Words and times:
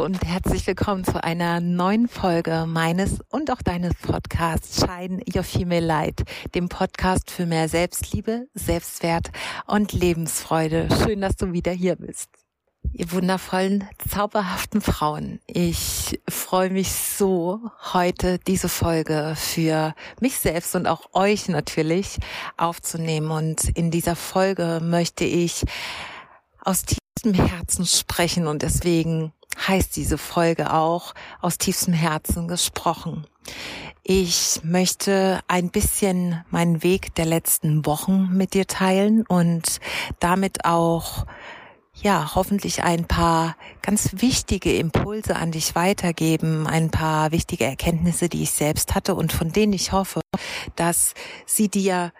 Und 0.00 0.24
herzlich 0.24 0.66
willkommen 0.66 1.04
zu 1.04 1.22
einer 1.22 1.60
neuen 1.60 2.08
Folge 2.08 2.64
meines 2.66 3.18
und 3.28 3.50
auch 3.50 3.60
deines 3.60 3.92
Podcasts 3.96 4.80
Shine 4.80 5.22
Your 5.34 5.42
Female 5.42 5.84
Light, 5.84 6.22
dem 6.54 6.70
Podcast 6.70 7.30
für 7.30 7.44
mehr 7.44 7.68
Selbstliebe, 7.68 8.48
Selbstwert 8.54 9.30
und 9.66 9.92
Lebensfreude. 9.92 10.88
Schön, 11.04 11.20
dass 11.20 11.36
du 11.36 11.52
wieder 11.52 11.72
hier 11.72 11.96
bist. 11.96 12.30
Ihr 12.94 13.12
wundervollen, 13.12 13.86
zauberhaften 14.08 14.80
Frauen. 14.80 15.38
Ich 15.46 16.18
freue 16.26 16.70
mich 16.70 16.90
so, 16.92 17.60
heute 17.92 18.38
diese 18.38 18.70
Folge 18.70 19.34
für 19.36 19.94
mich 20.18 20.38
selbst 20.38 20.74
und 20.76 20.86
auch 20.86 21.12
euch 21.12 21.48
natürlich 21.48 22.16
aufzunehmen. 22.56 23.30
Und 23.30 23.68
in 23.76 23.90
dieser 23.90 24.16
Folge 24.16 24.80
möchte 24.82 25.24
ich 25.26 25.62
aus 26.64 26.84
tiefstem 26.84 27.34
Herzen 27.34 27.84
sprechen 27.84 28.46
und 28.46 28.62
deswegen 28.62 29.34
heißt 29.68 29.96
diese 29.96 30.18
Folge 30.18 30.72
auch 30.72 31.14
aus 31.40 31.58
tiefstem 31.58 31.94
Herzen 31.94 32.48
gesprochen. 32.48 33.26
Ich 34.02 34.60
möchte 34.62 35.40
ein 35.46 35.70
bisschen 35.70 36.42
meinen 36.50 36.82
Weg 36.82 37.14
der 37.14 37.26
letzten 37.26 37.84
Wochen 37.86 38.30
mit 38.32 38.54
dir 38.54 38.66
teilen 38.66 39.26
und 39.26 39.78
damit 40.18 40.64
auch 40.64 41.26
ja, 42.02 42.34
hoffentlich 42.34 42.82
ein 42.82 43.06
paar 43.06 43.56
ganz 43.82 44.22
wichtige 44.22 44.74
Impulse 44.76 45.36
an 45.36 45.52
dich 45.52 45.74
weitergeben, 45.74 46.66
ein 46.66 46.90
paar 46.90 47.30
wichtige 47.30 47.64
Erkenntnisse, 47.64 48.28
die 48.28 48.42
ich 48.42 48.52
selbst 48.52 48.94
hatte 48.94 49.14
und 49.14 49.32
von 49.32 49.52
denen 49.52 49.72
ich 49.72 49.92
hoffe, 49.92 50.20
dass 50.76 51.14
sie 51.46 51.68
dir 51.68 52.12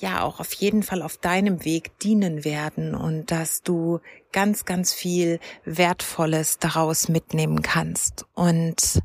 ja 0.00 0.22
auch 0.22 0.40
auf 0.40 0.52
jeden 0.54 0.82
Fall 0.82 1.02
auf 1.02 1.16
deinem 1.16 1.64
Weg 1.64 1.98
dienen 2.00 2.44
werden 2.44 2.94
und 2.94 3.30
dass 3.30 3.62
du 3.62 4.00
ganz, 4.32 4.64
ganz 4.64 4.92
viel 4.92 5.40
Wertvolles 5.64 6.58
daraus 6.58 7.08
mitnehmen 7.08 7.62
kannst. 7.62 8.26
Und 8.34 9.00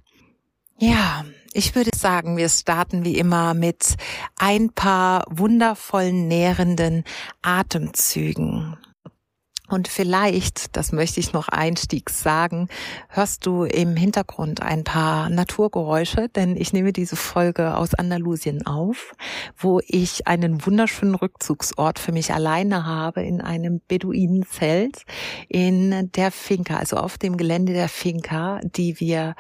ja, 0.78 1.26
ich 1.54 1.76
würde 1.76 1.92
sagen, 1.96 2.38
wir 2.38 2.50
starten 2.50 3.04
wie 3.06 3.18
immer 3.18 3.54
mit 3.54 3.96
ein 4.38 4.72
paar 4.72 5.26
wundervollen 5.30 6.28
nährenden 6.28 7.04
Atemzügen. 7.42 8.78
Und 9.70 9.88
vielleicht, 9.88 10.76
das 10.76 10.92
möchte 10.92 11.20
ich 11.20 11.32
noch 11.32 11.48
einstiegs 11.48 12.22
sagen, 12.22 12.68
hörst 13.08 13.46
du 13.46 13.64
im 13.64 13.96
Hintergrund 13.96 14.62
ein 14.62 14.84
paar 14.84 15.30
Naturgeräusche, 15.30 16.28
denn 16.28 16.58
ich 16.58 16.74
nehme 16.74 16.92
diese 16.92 17.16
Folge 17.16 17.78
aus 17.78 17.94
Andalusien 17.94 18.66
auf, 18.66 19.14
wo 19.56 19.80
ich 19.86 20.28
einen 20.28 20.66
wunderschönen 20.66 21.16
Rückzugsort 21.16 22.00
für 22.00 22.12
mich 22.12 22.34
alleine 22.34 22.86
habe 22.86 23.22
in 23.22 23.42
einem 23.42 23.82
Beduinenzelt 23.88 25.04
in 25.48 26.12
der 26.14 26.32
Finca, 26.32 26.78
also 26.78 26.98
auf 26.98 27.18
dem 27.18 27.38
Gelände 27.38 27.74
der 27.74 27.90
Finca, 27.90 28.60
die 28.64 29.00
wir 29.00 29.36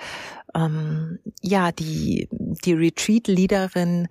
ähm, 0.55 1.19
ja 1.41 1.71
die 1.71 2.27
die 2.31 2.73
Retreat-Leaderin 2.73 4.07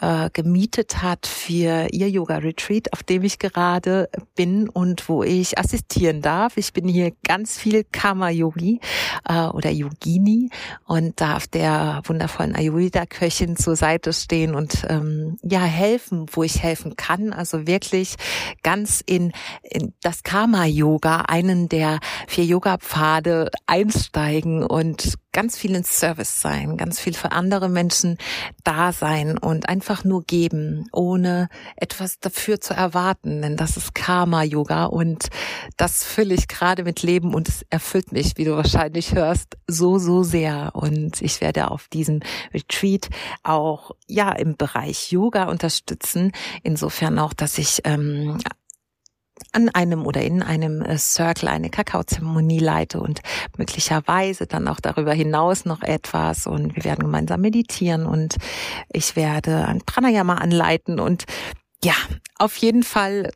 äh, 0.00 0.30
gemietet 0.32 1.02
hat 1.02 1.26
für 1.26 1.88
ihr 1.90 2.10
Yoga-Retreat, 2.10 2.92
auf 2.92 3.02
dem 3.02 3.22
ich 3.22 3.38
gerade 3.38 4.08
bin 4.34 4.68
und 4.68 5.08
wo 5.08 5.22
ich 5.22 5.58
assistieren 5.58 6.20
darf. 6.20 6.56
Ich 6.56 6.72
bin 6.72 6.88
hier 6.88 7.12
ganz 7.26 7.58
viel 7.58 7.84
Karma-Yogi 7.84 8.80
äh, 9.28 9.46
oder 9.46 9.70
Yogini 9.70 10.50
und 10.84 11.20
darf 11.20 11.46
der 11.46 12.02
wundervollen 12.04 12.54
Ayurveda-Köchin 12.54 13.56
zur 13.56 13.76
Seite 13.76 14.12
stehen 14.12 14.54
und 14.54 14.84
ähm, 14.88 15.36
ja 15.42 15.60
helfen, 15.60 16.26
wo 16.32 16.42
ich 16.42 16.62
helfen 16.62 16.96
kann. 16.96 17.32
Also 17.32 17.66
wirklich 17.66 18.16
ganz 18.62 19.02
in, 19.04 19.32
in 19.62 19.94
das 20.02 20.22
Karma-Yoga, 20.22 21.22
einen 21.28 21.68
der 21.68 22.00
vier 22.26 22.44
Yoga-Pfade 22.44 23.50
einsteigen 23.66 24.64
und 24.64 25.14
ganz 25.34 25.58
viel 25.58 25.74
in 25.74 25.84
Service 25.84 26.40
sein, 26.40 26.78
ganz 26.78 26.98
viel 26.98 27.12
für 27.12 27.32
andere 27.32 27.68
Menschen 27.68 28.16
da 28.62 28.92
sein 28.92 29.36
und 29.36 29.68
einfach 29.68 30.04
nur 30.04 30.24
geben, 30.24 30.86
ohne 30.92 31.50
etwas 31.76 32.18
dafür 32.20 32.60
zu 32.60 32.72
erwarten. 32.72 33.42
Denn 33.42 33.56
das 33.56 33.76
ist 33.76 33.94
Karma-Yoga 33.94 34.86
und 34.86 35.28
das 35.76 36.04
fülle 36.04 36.34
ich 36.34 36.48
gerade 36.48 36.84
mit 36.84 37.02
Leben 37.02 37.34
und 37.34 37.48
es 37.48 37.66
erfüllt 37.68 38.12
mich, 38.12 38.38
wie 38.38 38.44
du 38.44 38.56
wahrscheinlich 38.56 39.14
hörst, 39.14 39.58
so, 39.66 39.98
so 39.98 40.22
sehr. 40.22 40.70
Und 40.74 41.20
ich 41.20 41.40
werde 41.40 41.70
auf 41.70 41.88
diesem 41.88 42.20
Retreat 42.54 43.10
auch 43.42 43.90
ja 44.06 44.30
im 44.32 44.56
Bereich 44.56 45.10
Yoga 45.12 45.44
unterstützen. 45.44 46.32
Insofern 46.62 47.18
auch, 47.18 47.34
dass 47.34 47.58
ich 47.58 47.80
ähm, 47.84 48.38
an 49.54 49.68
einem 49.68 50.06
oder 50.06 50.22
in 50.22 50.42
einem 50.42 50.82
äh, 50.82 50.98
Circle 50.98 51.48
eine 51.48 51.70
Kakaozeremonie 51.70 52.58
leite 52.58 53.00
und 53.00 53.20
möglicherweise 53.56 54.46
dann 54.46 54.68
auch 54.68 54.80
darüber 54.80 55.12
hinaus 55.12 55.64
noch 55.64 55.82
etwas 55.82 56.46
und 56.46 56.76
wir 56.76 56.84
werden 56.84 57.04
gemeinsam 57.04 57.40
meditieren 57.40 58.06
und 58.06 58.36
ich 58.92 59.16
werde 59.16 59.66
ein 59.66 59.80
Pranayama 59.80 60.34
anleiten 60.34 61.00
und 61.00 61.24
ja, 61.84 61.94
auf 62.38 62.56
jeden 62.56 62.82
Fall 62.82 63.30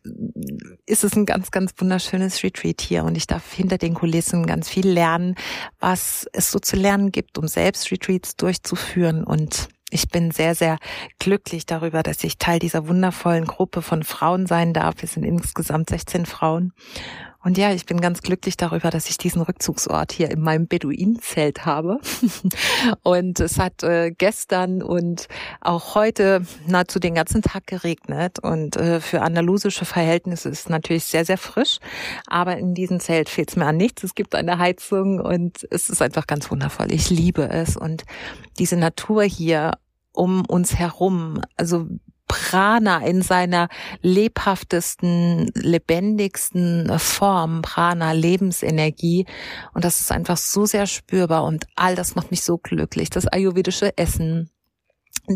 ist 0.87 1.05
es 1.05 1.15
ein 1.15 1.27
ganz, 1.27 1.51
ganz 1.51 1.73
wunderschönes 1.77 2.43
Retreat 2.43 2.81
hier 2.81 3.05
und 3.05 3.15
ich 3.17 3.27
darf 3.27 3.53
hinter 3.53 3.77
den 3.77 3.93
Kulissen 3.93 4.47
ganz 4.47 4.71
viel 4.71 4.89
lernen, 4.89 5.35
was 5.79 6.27
es 6.33 6.51
so 6.51 6.59
zu 6.59 6.77
lernen 6.77 7.13
gibt, 7.13 7.37
um 7.37 7.47
selbst 7.47 7.93
Retreats 7.93 8.37
durchzuführen 8.37 9.23
und 9.23 9.69
ich 9.91 10.09
bin 10.09 10.31
sehr, 10.31 10.55
sehr 10.55 10.79
glücklich 11.19 11.67
darüber, 11.67 12.03
dass 12.03 12.23
ich 12.25 12.39
Teil 12.39 12.59
dieser 12.59 12.89
wundervollen 12.89 13.47
Gruppe 13.47 13.83
von 13.83 14.03
Frauen 14.03 14.47
sein 14.47 14.73
darf. 14.73 14.97
Wir 15.01 15.09
sind 15.09 15.25
insgesamt 15.25 15.91
16 15.91 16.27
Frauen. 16.27 16.73
Und 17.45 17.57
ja, 17.57 17.73
ich 17.73 17.87
bin 17.87 18.01
ganz 18.01 18.21
glücklich 18.23 18.57
darüber, 18.57 18.91
dass 18.91 19.09
ich 19.09 19.17
diesen 19.17 19.43
Rückzugsort 19.43 20.11
hier 20.11 20.31
in 20.31 20.41
meinem 20.41 20.67
Beduinenzelt 20.67 21.65
habe. 21.65 22.01
und 23.05 23.39
es 23.39 23.59
hat 23.59 23.85
äh, 23.85 24.11
gestern 24.11 24.83
und 24.83 25.29
auch 25.61 25.95
heute 25.95 26.43
nahezu 26.67 26.99
den 26.99 27.15
ganzen 27.15 27.43
Tag 27.43 27.69
geregnet. 27.69 28.41
Und 28.41 28.77
äh, 28.77 29.01
für 29.01 29.23
andalusische 29.23 29.85
Verhältnisse 29.85 30.49
ist 30.49 30.61
es 30.61 30.69
natürlich 30.69 31.05
sehr, 31.05 31.25
sehr 31.25 31.39
frisch. 31.39 31.79
Aber 32.27 32.57
in 32.57 32.75
diesem 32.75 32.99
Zelt 32.99 33.29
fehlt 33.29 33.51
es 33.51 33.57
mir 33.57 33.67
an 33.67 33.77
nichts. 33.77 34.03
Es 34.03 34.17
gibt 34.17 34.35
eine 34.35 34.59
Heizung 34.59 35.21
und 35.21 35.67
es 35.71 35.89
ist 35.91 36.03
einfach 36.03 36.27
ganz 36.27 36.51
wundervoll. 36.51 36.93
Ich 36.93 37.09
liebe 37.09 37.49
es. 37.49 37.77
Und 37.77 38.03
diese 38.59 38.77
Natur 38.77 39.23
hier 39.23 39.79
um 40.13 40.45
uns 40.45 40.75
herum, 40.75 41.41
also 41.57 41.87
Prana 42.29 43.05
in 43.05 43.23
seiner 43.23 43.69
lebhaftesten, 44.03 45.51
lebendigsten 45.55 46.99
Form, 46.99 47.63
Prana, 47.63 48.13
Lebensenergie. 48.13 49.27
Und 49.75 49.85
das 49.85 50.01
ist 50.01 50.13
einfach 50.13 50.37
so 50.37 50.67
sehr 50.67 50.87
spürbar 50.87 51.45
und 51.45 51.67
all 51.75 51.97
das 51.97 52.15
macht 52.15 52.31
mich 52.31 52.43
so 52.43 52.59
glücklich. 52.59 53.11
Das 53.11 53.27
ayurvedische 53.27 53.97
Essen, 53.97 54.51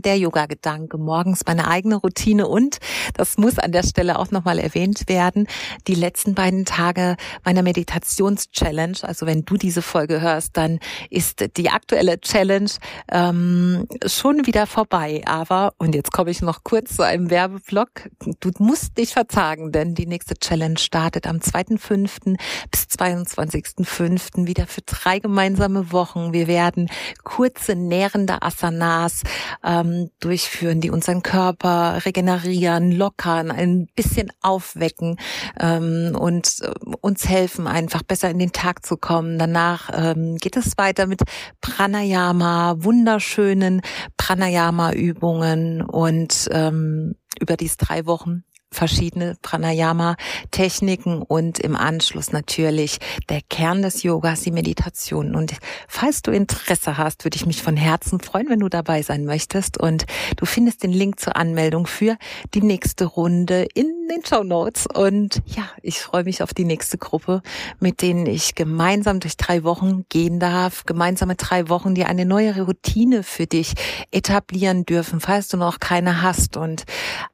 der 0.01 0.17
Yoga-Gedanke 0.17 0.97
morgens 0.97 1.43
meine 1.47 1.69
eigene 1.69 1.97
Routine 1.97 2.49
und 2.49 2.79
das 3.15 3.37
muss 3.37 3.59
an 3.59 3.73
der 3.73 3.83
Stelle 3.83 4.19
auch 4.19 4.31
nochmal 4.31 4.59
erwähnt 4.59 5.09
werden, 5.09 5.47
die 5.87 5.95
letzten 5.95 6.35
beiden 6.35 6.65
Tage 6.65 7.17
meiner 7.45 7.63
Meditations-Challenge, 7.63 8.99
also 9.03 9.27
wenn 9.27 9.45
du 9.45 9.57
diese 9.57 9.83
Folge 9.83 10.21
hörst, 10.21 10.57
dann 10.57 10.79
ist 11.11 11.45
die 11.57 11.71
aktuelle 11.71 12.21
Challenge 12.21 12.71
ähm, 13.11 13.87
schon 14.07 14.47
wieder 14.47 14.67
vorbei. 14.67 15.23
Aber, 15.27 15.75
und 15.79 15.95
jetzt 15.95 16.13
komme 16.13 16.31
ich 16.31 16.41
noch 16.41 16.65
kurz 16.65 16.97
zu 16.97 17.03
einem 17.03 17.31
Werbeblock, 17.31 18.09
du 18.41 18.51
musst 18.59 18.97
dich 18.99 19.12
verzagen, 19.12 19.73
denn 19.73 19.95
die 19.95 20.06
nächste 20.06 20.35
Challenge 20.35 20.79
startet 20.79 21.27
am 21.27 21.37
2.5. 21.37 22.38
bis 22.71 22.83
22.5. 22.83 24.47
wieder 24.47 24.67
für 24.67 24.83
drei 24.83 25.19
gemeinsame 25.19 25.93
Wochen. 25.93 26.33
Wir 26.33 26.47
werden 26.47 26.88
kurze 27.25 27.75
nährende 27.75 28.43
Asanas 28.43 29.23
äh, 29.62 29.81
ähm, 29.82 30.11
durchführen, 30.20 30.81
die 30.81 30.90
unseren 30.90 31.23
Körper 31.23 32.05
regenerieren, 32.05 32.93
lockern, 32.93 33.50
ein 33.50 33.87
bisschen 33.94 34.31
aufwecken 34.40 35.17
ähm, 35.61 36.17
und 36.19 36.61
äh, 36.62 36.70
uns 37.00 37.29
helfen, 37.29 37.67
einfach 37.67 38.02
besser 38.02 38.31
in 38.31 38.38
den 38.38 38.52
Tag 38.52 38.84
zu 38.84 38.96
kommen. 38.96 39.38
Danach 39.38 39.90
ähm, 39.93 40.37
geht 40.37 40.56
es 40.56 40.76
weiter 40.76 41.06
mit 41.06 41.23
Pranayama, 41.61 42.76
wunderschönen 42.79 43.82
Pranayama-Übungen 44.17 45.82
und 45.82 46.49
ähm, 46.52 47.14
über 47.40 47.56
diese 47.56 47.76
drei 47.76 48.06
Wochen 48.06 48.44
verschiedene 48.73 49.37
Pranayama-Techniken 49.43 51.23
und 51.23 51.59
im 51.59 51.77
Anschluss 51.77 52.33
natürlich 52.33 52.99
der 53.29 53.41
Kern 53.49 53.83
des 53.83 54.03
Yogas, 54.03 54.41
die 54.41 54.51
Meditation. 54.51 55.35
Und 55.35 55.55
falls 55.87 56.23
du 56.23 56.33
Interesse 56.33 56.99
hast, 56.99 57.25
würde 57.25 57.37
ich 57.37 57.47
mich 57.47 57.63
von 57.63 57.77
Herzen 57.77 58.21
freuen, 58.21 58.49
wenn 58.49 58.61
du 58.61 58.69
dabei 58.69 59.03
sein 59.03 59.25
möchtest. 59.25 59.79
Und 59.79 60.07
du 60.37 60.47
findest 60.47 60.83
den 60.83 60.93
Link 60.93 61.21
zur 61.21 61.37
Anmeldung 61.37 61.87
für 61.87 62.17
die 62.55 62.63
nächste 62.63 63.05
Runde 63.05 63.67
in 63.75 64.01
den 64.12 64.25
Show 64.25 64.43
Notes. 64.44 64.87
Und 64.87 65.43
ja, 65.47 65.64
ich 65.82 66.00
freue 66.00 66.25
mich 66.25 66.43
auf 66.43 66.55
die 66.55 66.64
nächste 66.64 66.99
Gruppe, 66.99 67.43
mit 67.81 68.03
denen 68.03 68.26
ich 68.26 68.55
gemeinsam 68.55 69.20
durch 69.20 69.37
drei 69.37 69.64
Wochen 69.64 70.05
gehen 70.09 70.38
darf. 70.38 70.85
Gemeinsame 70.85 71.35
drei 71.37 71.69
Wochen, 71.69 71.94
die 71.94 72.05
eine 72.05 72.26
neue 72.26 72.61
Routine 72.62 73.23
für 73.23 73.47
dich 73.47 73.75
etablieren 74.11 74.85
dürfen, 74.85 75.20
falls 75.20 75.49
du 75.49 75.56
noch 75.56 75.81
keine 75.81 76.23
hast. 76.23 76.56
Und 76.56 76.85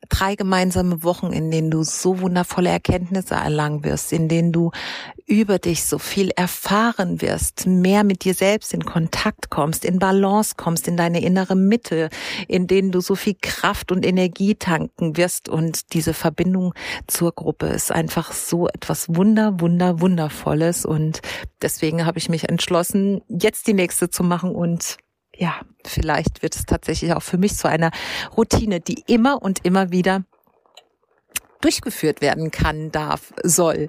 drei 0.09 0.37
gemeinsame 0.37 1.03
Wochen, 1.03 1.33
in 1.33 1.51
denen 1.51 1.71
du 1.71 1.83
so 1.83 2.21
wundervolle 2.21 2.71
Erkenntnisse 2.71 3.35
erlangen 3.35 3.85
wirst, 3.85 4.13
in 4.13 4.29
denen 4.29 4.53
du 4.53 4.71
über 5.27 5.59
dich 5.59 5.85
so 5.85 5.99
viel 5.99 6.31
erfahren 6.31 7.21
wirst, 7.21 7.67
mehr 7.67 8.03
mit 8.03 8.25
dir 8.25 8.33
selbst 8.33 8.73
in 8.73 8.87
Kontakt 8.87 9.51
kommst, 9.51 9.85
in 9.85 9.99
Balance 9.99 10.55
kommst, 10.57 10.89
in 10.89 10.97
deine 10.97 11.21
innere 11.23 11.55
Mitte, 11.55 12.09
in 12.49 12.67
denen 12.67 12.93
du 12.93 13.01
so 13.01 13.15
viel 13.15 13.37
Kraft 13.41 13.93
und 13.93 14.07
Energie 14.07 14.55
tanken 14.55 15.19
wirst 15.19 15.51
und 15.51 15.93
diese 15.93 16.15
Verbindung 16.15 16.68
zur 17.07 17.33
Gruppe 17.33 17.67
ist 17.67 17.93
einfach 17.93 18.33
so 18.33 18.69
etwas 18.69 19.15
wunder, 19.15 19.61
wunder, 19.61 20.01
wundervolles 20.01 20.85
und 20.85 21.21
deswegen 21.63 22.07
habe 22.07 22.19
ich 22.19 22.29
mich 22.29 22.49
entschlossen, 22.49 23.23
jetzt 23.29 23.67
die 23.67 23.75
nächste 23.75 24.11
zu 24.11 24.23
machen 24.23 24.55
und 24.55 24.97
ja, 25.35 25.55
vielleicht 25.85 26.43
wird 26.43 26.57
es 26.57 26.65
tatsächlich 26.67 27.13
auch 27.13 27.23
für 27.23 27.39
mich 27.39 27.57
zu 27.57 27.69
einer 27.69 27.91
Routine, 28.37 28.81
die 28.81 29.05
immer 29.07 29.41
und 29.41 29.65
immer 29.65 29.93
wieder 29.93 30.25
durchgeführt 31.61 32.21
werden 32.21 32.51
kann, 32.51 32.91
darf, 32.91 33.33
soll. 33.43 33.89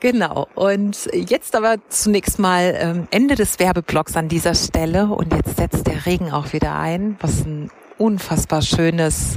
Genau. 0.00 0.48
Und 0.54 1.08
jetzt 1.12 1.54
aber 1.56 1.76
zunächst 1.88 2.38
mal 2.38 2.76
ähm, 2.78 3.08
Ende 3.10 3.34
des 3.34 3.58
Werbeblocks 3.58 4.16
an 4.16 4.28
dieser 4.28 4.54
Stelle. 4.54 5.06
Und 5.06 5.32
jetzt 5.32 5.56
setzt 5.56 5.86
der 5.86 6.06
Regen 6.06 6.32
auch 6.32 6.52
wieder 6.52 6.76
ein, 6.76 7.16
was 7.20 7.44
ein 7.44 7.70
unfassbar 7.98 8.62
schönes 8.62 9.36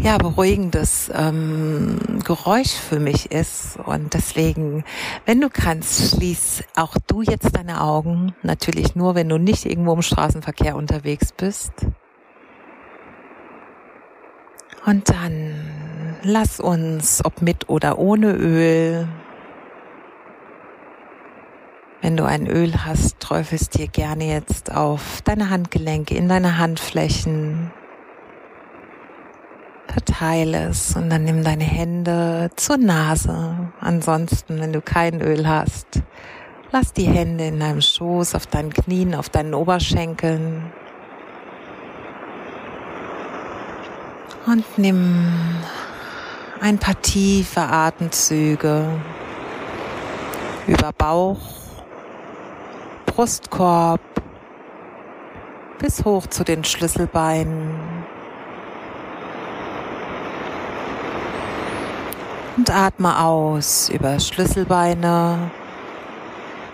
ja, 0.00 0.18
beruhigendes 0.18 1.10
ähm, 1.14 1.98
Geräusch 2.24 2.72
für 2.72 3.00
mich 3.00 3.30
ist. 3.32 3.78
Und 3.84 4.14
deswegen, 4.14 4.84
wenn 5.24 5.40
du 5.40 5.48
kannst, 5.50 6.16
schließ 6.16 6.64
auch 6.76 6.96
du 7.06 7.22
jetzt 7.22 7.56
deine 7.56 7.80
Augen. 7.80 8.34
Natürlich 8.42 8.94
nur, 8.94 9.14
wenn 9.14 9.28
du 9.28 9.38
nicht 9.38 9.64
irgendwo 9.64 9.94
im 9.94 10.02
Straßenverkehr 10.02 10.76
unterwegs 10.76 11.32
bist. 11.32 11.72
Und 14.84 15.10
dann 15.10 15.54
lass 16.22 16.60
uns, 16.60 17.24
ob 17.24 17.42
mit 17.42 17.68
oder 17.68 17.98
ohne 17.98 18.32
Öl, 18.32 19.08
wenn 22.02 22.16
du 22.16 22.24
ein 22.24 22.46
Öl 22.46 22.84
hast, 22.84 23.18
träufelst 23.18 23.76
dir 23.76 23.88
gerne 23.88 24.28
jetzt 24.28 24.72
auf 24.72 25.22
deine 25.22 25.50
Handgelenke, 25.50 26.14
in 26.14 26.28
deine 26.28 26.58
Handflächen, 26.58 27.72
verteile 30.16 30.68
es 30.70 30.96
und 30.96 31.10
dann 31.10 31.24
nimm 31.24 31.44
deine 31.44 31.64
Hände 31.64 32.50
zur 32.56 32.78
Nase. 32.78 33.70
Ansonsten, 33.80 34.60
wenn 34.60 34.72
du 34.72 34.80
kein 34.80 35.20
Öl 35.20 35.46
hast, 35.46 35.86
lass 36.72 36.92
die 36.92 37.06
Hände 37.06 37.48
in 37.48 37.60
deinem 37.60 37.82
Schoß, 37.82 38.34
auf 38.34 38.46
deinen 38.46 38.72
Knien, 38.72 39.14
auf 39.14 39.28
deinen 39.28 39.52
Oberschenkeln. 39.52 40.72
Und 44.46 44.64
nimm 44.78 45.26
ein 46.60 46.78
paar 46.78 47.00
tiefe 47.02 47.60
Atemzüge 47.60 48.86
über 50.66 50.92
Bauch, 50.96 51.40
Brustkorb 53.04 54.00
bis 55.78 56.04
hoch 56.06 56.26
zu 56.28 56.42
den 56.42 56.64
Schlüsselbeinen. 56.64 57.95
Und 62.56 62.70
atme 62.70 63.18
aus 63.18 63.88
über 63.90 64.18
Schlüsselbeine, 64.18 65.50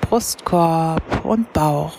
Brustkorb 0.00 1.25
und 1.25 1.52
Bauch. 1.52 1.93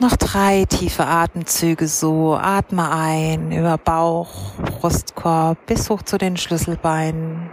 Noch 0.00 0.16
drei 0.16 0.64
tiefe 0.66 1.06
Atemzüge 1.06 1.88
so. 1.88 2.34
Atme 2.34 2.90
ein 2.90 3.52
über 3.52 3.78
Bauch, 3.78 4.54
Brustkorb 4.80 5.56
bis 5.66 5.88
hoch 5.88 6.02
zu 6.02 6.18
den 6.18 6.36
Schlüsselbeinen. 6.36 7.48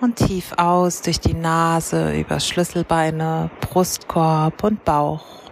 Und 0.00 0.16
tief 0.16 0.52
aus 0.56 1.00
durch 1.00 1.18
die 1.18 1.34
Nase 1.34 2.14
über 2.14 2.38
Schlüsselbeine, 2.38 3.50
Brustkorb 3.60 4.62
und 4.62 4.84
Bauch. 4.84 5.43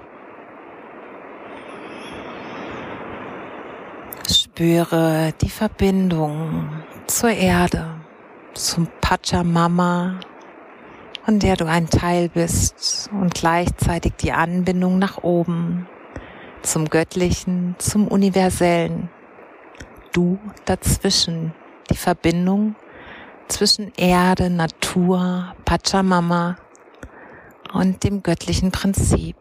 Spüre 4.62 5.34
die 5.40 5.50
Verbindung 5.50 6.70
zur 7.08 7.30
Erde, 7.30 7.96
zum 8.54 8.86
Pachamama, 9.00 10.20
von 11.24 11.40
der 11.40 11.56
du 11.56 11.64
ein 11.64 11.90
Teil 11.90 12.28
bist 12.28 13.10
und 13.12 13.34
gleichzeitig 13.34 14.12
die 14.20 14.30
Anbindung 14.30 15.00
nach 15.00 15.24
oben, 15.24 15.88
zum 16.62 16.88
Göttlichen, 16.88 17.74
zum 17.78 18.06
Universellen. 18.06 19.10
Du 20.12 20.38
dazwischen, 20.64 21.52
die 21.90 21.96
Verbindung 21.96 22.76
zwischen 23.48 23.90
Erde, 23.96 24.48
Natur, 24.48 25.56
Pachamama 25.64 26.54
und 27.72 28.04
dem 28.04 28.22
göttlichen 28.22 28.70
Prinzip. 28.70 29.34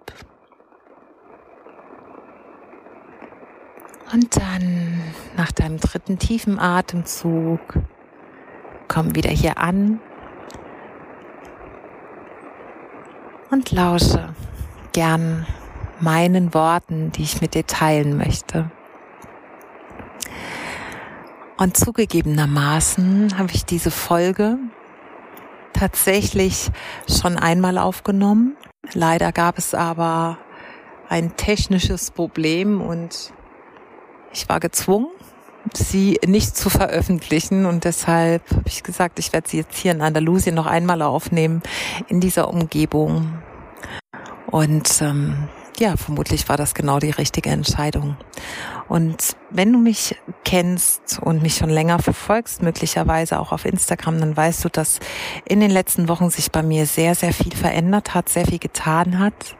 Und 4.13 4.35
dann 4.37 5.01
nach 5.37 5.51
deinem 5.51 5.79
dritten 5.79 6.19
tiefen 6.19 6.59
Atemzug 6.59 7.61
komm 8.89 9.15
wieder 9.15 9.29
hier 9.29 9.57
an 9.57 10.01
und 13.51 13.71
lausche 13.71 14.35
gern 14.91 15.45
meinen 16.01 16.53
Worten, 16.53 17.11
die 17.13 17.23
ich 17.23 17.39
mit 17.39 17.53
dir 17.53 17.65
teilen 17.65 18.17
möchte. 18.17 18.69
Und 21.57 21.77
zugegebenermaßen 21.77 23.37
habe 23.37 23.51
ich 23.53 23.63
diese 23.65 23.91
Folge 23.91 24.57
tatsächlich 25.71 26.69
schon 27.07 27.37
einmal 27.37 27.77
aufgenommen. 27.77 28.57
Leider 28.93 29.31
gab 29.31 29.57
es 29.57 29.73
aber 29.73 30.37
ein 31.07 31.37
technisches 31.37 32.11
Problem 32.11 32.81
und 32.81 33.31
ich 34.33 34.47
war 34.49 34.59
gezwungen, 34.59 35.07
sie 35.73 36.19
nicht 36.25 36.57
zu 36.57 36.69
veröffentlichen 36.69 37.65
und 37.65 37.83
deshalb 37.83 38.49
habe 38.51 38.63
ich 38.65 38.83
gesagt, 38.83 39.19
ich 39.19 39.33
werde 39.33 39.49
sie 39.49 39.57
jetzt 39.57 39.77
hier 39.77 39.91
in 39.91 40.01
Andalusien 40.01 40.55
noch 40.55 40.65
einmal 40.65 41.01
aufnehmen 41.01 41.61
in 42.07 42.19
dieser 42.19 42.49
Umgebung. 42.49 43.41
Und 44.47 45.01
ähm, 45.01 45.47
ja, 45.79 45.95
vermutlich 45.97 46.49
war 46.49 46.57
das 46.57 46.73
genau 46.73 46.99
die 46.99 47.11
richtige 47.11 47.49
Entscheidung. 47.49 48.17
Und 48.89 49.37
wenn 49.49 49.71
du 49.71 49.79
mich 49.79 50.17
kennst 50.43 51.19
und 51.21 51.41
mich 51.41 51.55
schon 51.55 51.69
länger 51.69 51.99
verfolgst, 51.99 52.61
möglicherweise 52.61 53.39
auch 53.39 53.53
auf 53.53 53.63
Instagram, 53.63 54.19
dann 54.19 54.35
weißt 54.35 54.65
du, 54.65 54.69
dass 54.69 54.99
in 55.47 55.61
den 55.61 55.71
letzten 55.71 56.09
Wochen 56.09 56.29
sich 56.29 56.51
bei 56.51 56.61
mir 56.61 56.85
sehr, 56.85 57.15
sehr 57.15 57.33
viel 57.33 57.55
verändert 57.55 58.13
hat, 58.13 58.27
sehr 58.27 58.45
viel 58.45 58.59
getan 58.59 59.19
hat 59.19 59.55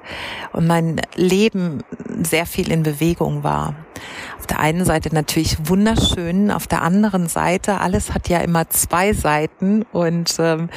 und 0.52 0.68
mein 0.68 1.00
Leben 1.16 1.84
sehr 2.24 2.46
viel 2.46 2.70
in 2.72 2.84
Bewegung 2.84 3.44
war 3.44 3.76
auf 4.40 4.48
der 4.48 4.60
einen 4.60 4.86
Seite 4.86 5.14
natürlich 5.14 5.58
wunderschön, 5.68 6.52
auf 6.52 6.68
der 6.68 6.82
anderen 6.82 7.28
Seite, 7.28 7.80
alles 7.80 8.14
hat 8.14 8.30
ja 8.30 8.40
immer 8.40 8.70
zwei 8.70 9.14
Seiten 9.14 9.84
und 9.92 10.36
ähm, 10.40 10.70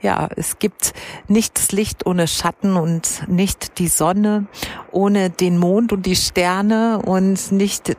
ja, 0.00 0.28
es 0.36 0.58
gibt 0.58 0.92
nicht 1.28 1.58
das 1.58 1.72
Licht 1.72 2.06
ohne 2.06 2.26
Schatten 2.26 2.76
und 2.76 3.28
nicht 3.28 3.78
die 3.78 3.88
Sonne 3.88 4.46
ohne 4.90 5.30
den 5.30 5.58
Mond 5.58 5.92
und 5.92 6.06
die 6.06 6.16
Sterne 6.16 7.00
und 7.04 7.52
nicht 7.52 7.96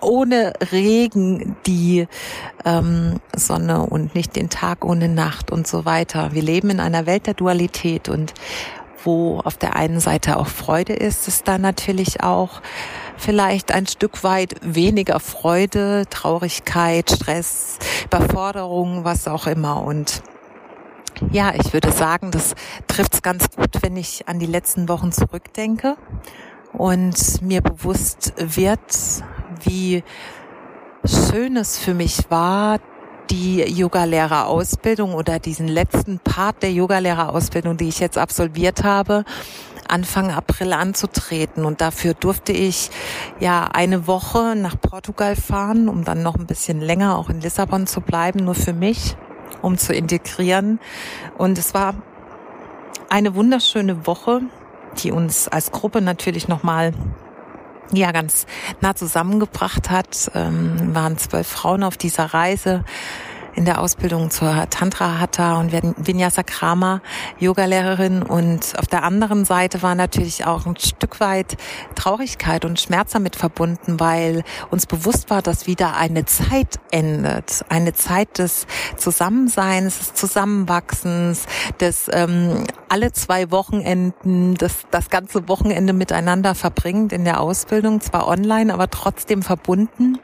ohne 0.00 0.52
Regen 0.72 1.56
die 1.66 2.06
ähm, 2.64 3.16
Sonne 3.34 3.86
und 3.86 4.14
nicht 4.14 4.36
den 4.36 4.48
Tag 4.48 4.84
ohne 4.84 5.08
Nacht 5.08 5.50
und 5.50 5.66
so 5.66 5.84
weiter. 5.84 6.32
Wir 6.32 6.42
leben 6.42 6.70
in 6.70 6.80
einer 6.80 7.06
Welt 7.06 7.26
der 7.26 7.34
Dualität 7.34 8.08
und 8.08 8.34
wo 9.04 9.40
auf 9.40 9.56
der 9.56 9.76
einen 9.76 10.00
Seite 10.00 10.36
auch 10.36 10.48
Freude 10.48 10.92
ist, 10.92 11.28
ist 11.28 11.46
da 11.46 11.58
natürlich 11.58 12.22
auch 12.22 12.60
vielleicht 13.18 13.72
ein 13.72 13.86
Stück 13.86 14.24
weit 14.24 14.54
weniger 14.62 15.20
Freude, 15.20 16.04
Traurigkeit, 16.08 17.10
Stress, 17.10 17.78
Überforderung, 18.04 19.04
was 19.04 19.28
auch 19.28 19.46
immer. 19.46 19.82
Und 19.82 20.22
ja, 21.30 21.52
ich 21.54 21.72
würde 21.72 21.92
sagen, 21.92 22.30
das 22.30 22.54
trifft 22.86 23.14
es 23.14 23.22
ganz 23.22 23.50
gut, 23.50 23.82
wenn 23.82 23.96
ich 23.96 24.28
an 24.28 24.38
die 24.38 24.46
letzten 24.46 24.88
Wochen 24.88 25.12
zurückdenke 25.12 25.96
und 26.72 27.42
mir 27.42 27.60
bewusst 27.60 28.32
wird, 28.36 28.80
wie 29.64 30.04
schön 31.04 31.56
es 31.56 31.78
für 31.78 31.94
mich 31.94 32.30
war, 32.30 32.78
die 33.30 33.62
Yogalehrerausbildung 33.62 35.14
oder 35.14 35.38
diesen 35.38 35.68
letzten 35.68 36.18
Part 36.18 36.62
der 36.62 36.72
Yogalehrerausbildung, 36.72 37.76
die 37.76 37.88
ich 37.88 38.00
jetzt 38.00 38.16
absolviert 38.16 38.84
habe, 38.84 39.24
Anfang 39.88 40.30
April 40.30 40.72
anzutreten. 40.72 41.64
Und 41.64 41.80
dafür 41.80 42.14
durfte 42.14 42.52
ich 42.52 42.90
ja 43.40 43.64
eine 43.64 44.06
Woche 44.06 44.54
nach 44.56 44.80
Portugal 44.80 45.36
fahren, 45.36 45.88
um 45.88 46.04
dann 46.04 46.22
noch 46.22 46.36
ein 46.36 46.46
bisschen 46.46 46.80
länger 46.80 47.16
auch 47.16 47.30
in 47.30 47.40
Lissabon 47.40 47.86
zu 47.86 48.00
bleiben, 48.00 48.44
nur 48.44 48.54
für 48.54 48.72
mich, 48.72 49.16
um 49.62 49.78
zu 49.78 49.92
integrieren. 49.92 50.80
Und 51.36 51.58
es 51.58 51.74
war 51.74 51.94
eine 53.08 53.34
wunderschöne 53.34 54.06
Woche, 54.06 54.42
die 54.98 55.12
uns 55.12 55.48
als 55.48 55.72
Gruppe 55.72 56.00
natürlich 56.00 56.48
nochmal 56.48 56.92
ja 57.92 58.12
ganz 58.12 58.46
nah 58.80 58.94
zusammengebracht 58.94 59.90
hat. 59.90 60.30
Ähm, 60.34 60.94
waren 60.94 61.16
zwölf 61.18 61.46
Frauen 61.46 61.82
auf 61.82 61.96
dieser 61.96 62.26
Reise 62.26 62.84
in 63.58 63.64
der 63.64 63.80
Ausbildung 63.80 64.30
zur 64.30 64.70
Tantra 64.70 65.18
Hatha 65.18 65.58
und 65.58 65.72
Vinyasa 65.72 66.44
Krama 66.44 67.02
Yogalehrerin. 67.40 68.22
Und 68.22 68.78
auf 68.78 68.86
der 68.86 69.02
anderen 69.02 69.44
Seite 69.44 69.82
war 69.82 69.96
natürlich 69.96 70.46
auch 70.46 70.64
ein 70.64 70.76
Stück 70.76 71.18
weit 71.18 71.56
Traurigkeit 71.96 72.64
und 72.64 72.78
Schmerz 72.78 73.10
damit 73.12 73.34
verbunden, 73.34 73.98
weil 73.98 74.44
uns 74.70 74.86
bewusst 74.86 75.28
war, 75.28 75.42
dass 75.42 75.66
wieder 75.66 75.96
eine 75.96 76.24
Zeit 76.24 76.78
endet, 76.92 77.64
eine 77.68 77.94
Zeit 77.94 78.38
des 78.38 78.68
Zusammenseins, 78.96 79.98
des 79.98 80.14
Zusammenwachsens, 80.14 81.46
des 81.80 82.08
ähm, 82.12 82.62
alle 82.88 83.12
zwei 83.12 83.50
Wochenenden, 83.50 84.54
das, 84.54 84.86
das 84.90 85.10
ganze 85.10 85.48
Wochenende 85.48 85.92
miteinander 85.92 86.54
verbringt 86.54 87.12
in 87.12 87.24
der 87.24 87.40
Ausbildung, 87.40 88.00
zwar 88.00 88.26
online, 88.26 88.72
aber 88.72 88.90
trotzdem 88.90 89.42
verbunden. 89.42 90.18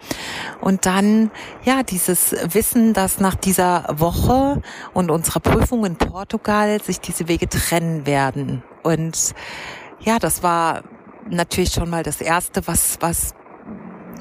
Und 0.61 0.87
dann, 0.87 1.31
ja, 1.65 1.83
dieses 1.83 2.35
Wissen, 2.55 2.93
dass 2.93 3.21
nach 3.21 3.35
dieser 3.35 3.87
Woche 3.97 4.63
und 4.93 5.11
unserer 5.11 5.41
Prüfung 5.41 5.85
in 5.85 5.97
Portugal 5.97 6.81
sich 6.83 7.01
diese 7.01 7.29
Wege 7.29 7.49
trennen 7.49 8.07
werden. 8.07 8.63
Und 8.83 9.35
ja, 10.01 10.19
das 10.19 10.43
war 10.43 10.83
natürlich 11.29 11.73
schon 11.73 11.91
mal 11.91 12.03
das 12.03 12.21
erste, 12.21 12.67
was, 12.67 12.99
was 13.01 13.35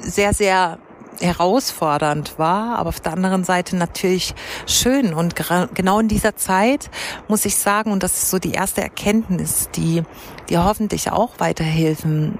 sehr, 0.00 0.34
sehr 0.34 0.78
herausfordernd 1.20 2.38
war, 2.38 2.78
aber 2.78 2.88
auf 2.88 3.00
der 3.00 3.12
anderen 3.12 3.44
Seite 3.44 3.76
natürlich 3.76 4.34
schön. 4.66 5.14
Und 5.14 5.34
genau 5.74 6.00
in 6.00 6.08
dieser 6.08 6.36
Zeit 6.36 6.90
muss 7.28 7.44
ich 7.44 7.56
sagen, 7.56 7.92
und 7.92 8.02
das 8.02 8.14
ist 8.14 8.30
so 8.30 8.38
die 8.38 8.52
erste 8.52 8.82
Erkenntnis, 8.82 9.68
die, 9.74 10.02
die 10.48 10.58
hoffentlich 10.58 11.10
auch 11.10 11.38
weiterhelfen 11.38 12.38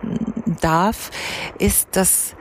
darf, 0.61 1.11
ist, 1.59 1.89
dass 1.93 2.35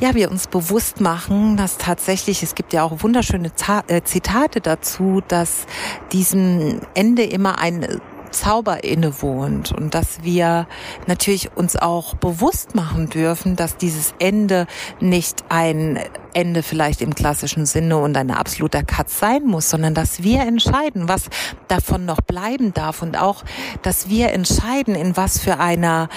ja, 0.00 0.14
wir 0.14 0.30
uns 0.30 0.46
bewusst 0.46 1.00
machen, 1.00 1.56
dass 1.56 1.76
tatsächlich, 1.76 2.42
es 2.42 2.54
gibt 2.54 2.72
ja 2.72 2.84
auch 2.84 3.02
wunderschöne 3.02 3.50
äh, 3.88 4.02
Zitate 4.02 4.60
dazu, 4.60 5.22
dass 5.26 5.66
diesem 6.12 6.80
Ende 6.94 7.24
immer 7.24 7.58
ein 7.58 8.00
Zauber 8.30 8.84
innewohnt 8.84 9.72
und 9.72 9.94
dass 9.94 10.22
wir 10.22 10.66
natürlich 11.06 11.56
uns 11.56 11.76
auch 11.76 12.14
bewusst 12.14 12.74
machen 12.74 13.08
dürfen, 13.08 13.56
dass 13.56 13.76
dieses 13.76 14.14
Ende 14.18 14.66
nicht 15.00 15.44
ein 15.48 15.98
Ende 16.34 16.62
vielleicht 16.62 17.02
im 17.02 17.14
klassischen 17.14 17.66
Sinne 17.66 17.98
und 17.98 18.16
ein 18.16 18.30
absoluter 18.30 18.82
Cut 18.82 19.10
sein 19.10 19.44
muss, 19.44 19.70
sondern 19.70 19.94
dass 19.94 20.22
wir 20.22 20.40
entscheiden, 20.42 21.08
was 21.08 21.28
davon 21.68 22.04
noch 22.04 22.20
bleiben 22.20 22.74
darf 22.74 23.02
und 23.02 23.18
auch, 23.18 23.44
dass 23.82 24.08
wir 24.08 24.32
entscheiden, 24.32 24.94
in 24.94 25.16
was 25.16 25.38
für 25.38 25.58
einer 25.58 26.08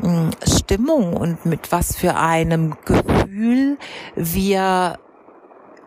hm, 0.00 0.30
Stimmung 0.46 1.14
und 1.14 1.46
mit 1.46 1.72
was 1.72 1.96
für 1.96 2.16
einem 2.16 2.76
Gefühl 2.84 3.78
wir 4.14 4.98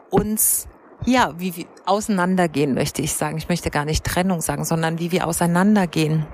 uns 0.10 0.69
ja, 1.10 1.34
wie 1.38 1.56
wir 1.56 1.66
auseinandergehen, 1.86 2.74
möchte 2.74 3.02
ich 3.02 3.14
sagen. 3.14 3.38
Ich 3.38 3.50
möchte 3.50 3.70
gar 3.70 3.86
nicht 3.86 4.04
Trennung 4.04 4.42
sagen, 4.42 4.66
sondern 4.66 5.00
wie 5.00 5.12
wir 5.12 5.28
auseinandergehen. 5.28 6.26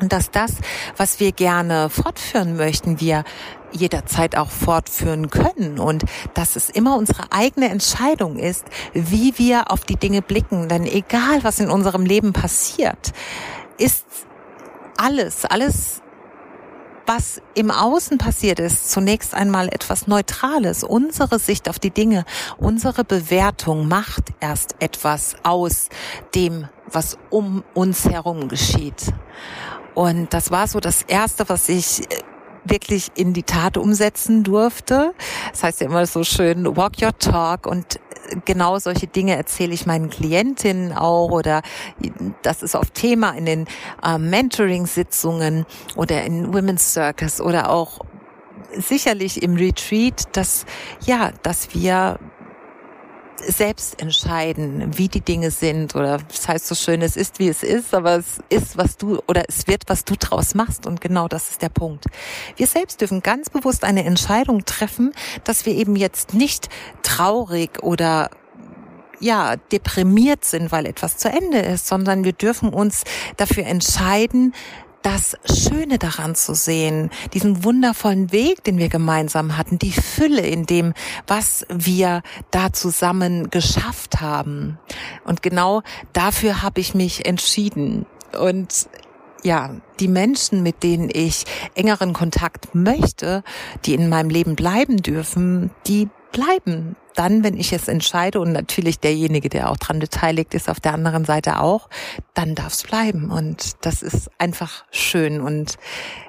Und 0.00 0.12
dass 0.12 0.30
das, 0.30 0.52
was 0.96 1.20
wir 1.20 1.32
gerne 1.32 1.88
fortführen 1.88 2.56
möchten, 2.56 3.00
wir 3.00 3.24
jederzeit 3.70 4.36
auch 4.36 4.50
fortführen 4.50 5.30
können 5.30 5.78
und 5.78 6.04
dass 6.34 6.56
es 6.56 6.68
immer 6.68 6.96
unsere 6.96 7.32
eigene 7.32 7.70
Entscheidung 7.70 8.36
ist, 8.36 8.66
wie 8.92 9.38
wir 9.38 9.70
auf 9.70 9.80
die 9.84 9.96
Dinge 9.96 10.22
blicken. 10.22 10.68
Denn 10.68 10.84
egal, 10.84 11.42
was 11.42 11.60
in 11.60 11.70
unserem 11.70 12.04
Leben 12.04 12.32
passiert, 12.32 13.12
ist 13.78 14.04
alles, 14.96 15.44
alles 15.44 16.02
was 17.06 17.40
im 17.54 17.70
Außen 17.70 18.18
passiert 18.18 18.60
ist, 18.60 18.90
zunächst 18.90 19.34
einmal 19.34 19.68
etwas 19.68 20.06
Neutrales. 20.06 20.84
Unsere 20.84 21.38
Sicht 21.38 21.68
auf 21.68 21.78
die 21.78 21.90
Dinge, 21.90 22.24
unsere 22.58 23.04
Bewertung 23.04 23.88
macht 23.88 24.32
erst 24.40 24.76
etwas 24.80 25.36
aus 25.42 25.88
dem, 26.34 26.68
was 26.90 27.18
um 27.30 27.64
uns 27.74 28.08
herum 28.08 28.48
geschieht. 28.48 29.12
Und 29.94 30.32
das 30.32 30.50
war 30.50 30.68
so 30.68 30.80
das 30.80 31.02
Erste, 31.02 31.48
was 31.48 31.68
ich 31.68 32.00
äh, 32.10 32.18
wirklich 32.64 33.10
in 33.14 33.32
die 33.32 33.42
Tat 33.42 33.76
umsetzen 33.76 34.44
durfte. 34.44 35.12
Das 35.50 35.64
heißt 35.64 35.80
ja 35.80 35.86
immer 35.86 36.06
so 36.06 36.24
schön, 36.24 36.76
walk 36.76 37.02
your 37.02 37.16
talk 37.18 37.66
und 37.66 37.98
genau 38.44 38.78
solche 38.78 39.06
Dinge 39.06 39.36
erzähle 39.36 39.74
ich 39.74 39.86
meinen 39.86 40.10
Klientinnen 40.10 40.92
auch 40.92 41.30
oder 41.30 41.62
das 42.42 42.62
ist 42.62 42.74
oft 42.74 42.94
Thema 42.94 43.30
in 43.30 43.46
den 43.46 43.66
äh, 44.04 44.18
Mentoring-Sitzungen 44.18 45.66
oder 45.96 46.24
in 46.24 46.52
Women's 46.52 46.92
Circus 46.92 47.40
oder 47.40 47.70
auch 47.70 48.00
sicherlich 48.76 49.42
im 49.42 49.56
Retreat, 49.56 50.36
dass 50.36 50.64
ja, 51.04 51.32
dass 51.42 51.74
wir 51.74 52.18
selbst 53.46 54.00
entscheiden, 54.00 54.96
wie 54.96 55.08
die 55.08 55.20
Dinge 55.20 55.50
sind 55.50 55.94
oder 55.94 56.18
es 56.32 56.48
heißt 56.48 56.66
so 56.66 56.74
schön, 56.74 57.02
es 57.02 57.16
ist 57.16 57.38
wie 57.38 57.48
es 57.48 57.62
ist, 57.62 57.94
aber 57.94 58.16
es 58.16 58.38
ist, 58.48 58.76
was 58.76 58.96
du 58.96 59.20
oder 59.26 59.44
es 59.48 59.66
wird, 59.66 59.84
was 59.88 60.04
du 60.04 60.14
draus 60.18 60.54
machst 60.54 60.86
und 60.86 61.00
genau 61.00 61.28
das 61.28 61.50
ist 61.50 61.62
der 61.62 61.68
Punkt. 61.68 62.06
Wir 62.56 62.66
selbst 62.66 63.00
dürfen 63.00 63.22
ganz 63.22 63.50
bewusst 63.50 63.84
eine 63.84 64.04
Entscheidung 64.04 64.64
treffen, 64.64 65.12
dass 65.44 65.66
wir 65.66 65.74
eben 65.74 65.96
jetzt 65.96 66.34
nicht 66.34 66.68
traurig 67.02 67.82
oder 67.82 68.30
ja, 69.20 69.56
deprimiert 69.56 70.44
sind, 70.44 70.72
weil 70.72 70.84
etwas 70.84 71.16
zu 71.16 71.28
Ende 71.28 71.58
ist, 71.58 71.86
sondern 71.86 72.24
wir 72.24 72.32
dürfen 72.32 72.70
uns 72.70 73.04
dafür 73.36 73.64
entscheiden, 73.66 74.52
das 75.02 75.36
Schöne 75.44 75.98
daran 75.98 76.34
zu 76.34 76.54
sehen, 76.54 77.10
diesen 77.34 77.64
wundervollen 77.64 78.32
Weg, 78.32 78.64
den 78.64 78.78
wir 78.78 78.88
gemeinsam 78.88 79.56
hatten, 79.56 79.78
die 79.78 79.92
Fülle 79.92 80.42
in 80.42 80.66
dem, 80.66 80.94
was 81.26 81.66
wir 81.68 82.22
da 82.50 82.72
zusammen 82.72 83.50
geschafft 83.50 84.20
haben. 84.20 84.78
Und 85.24 85.42
genau 85.42 85.82
dafür 86.12 86.62
habe 86.62 86.80
ich 86.80 86.94
mich 86.94 87.26
entschieden. 87.26 88.06
Und 88.38 88.88
ja, 89.42 89.70
die 89.98 90.08
Menschen, 90.08 90.62
mit 90.62 90.82
denen 90.82 91.10
ich 91.12 91.44
engeren 91.74 92.12
Kontakt 92.12 92.74
möchte, 92.74 93.42
die 93.84 93.94
in 93.94 94.08
meinem 94.08 94.30
Leben 94.30 94.54
bleiben 94.54 94.98
dürfen, 94.98 95.70
die 95.86 96.08
bleiben 96.32 96.96
dann, 97.14 97.44
wenn 97.44 97.56
ich 97.56 97.72
es 97.72 97.88
entscheide 97.88 98.40
und 98.40 98.52
natürlich 98.52 98.98
derjenige, 98.98 99.48
der 99.48 99.70
auch 99.70 99.76
dran 99.76 99.98
beteiligt 99.98 100.54
ist, 100.54 100.68
auf 100.68 100.80
der 100.80 100.94
anderen 100.94 101.24
Seite 101.24 101.60
auch, 101.60 101.88
dann 102.34 102.54
darf 102.54 102.72
es 102.72 102.82
bleiben. 102.82 103.30
Und 103.30 103.84
das 103.84 104.02
ist 104.02 104.30
einfach 104.38 104.84
schön. 104.90 105.40
Und 105.40 105.76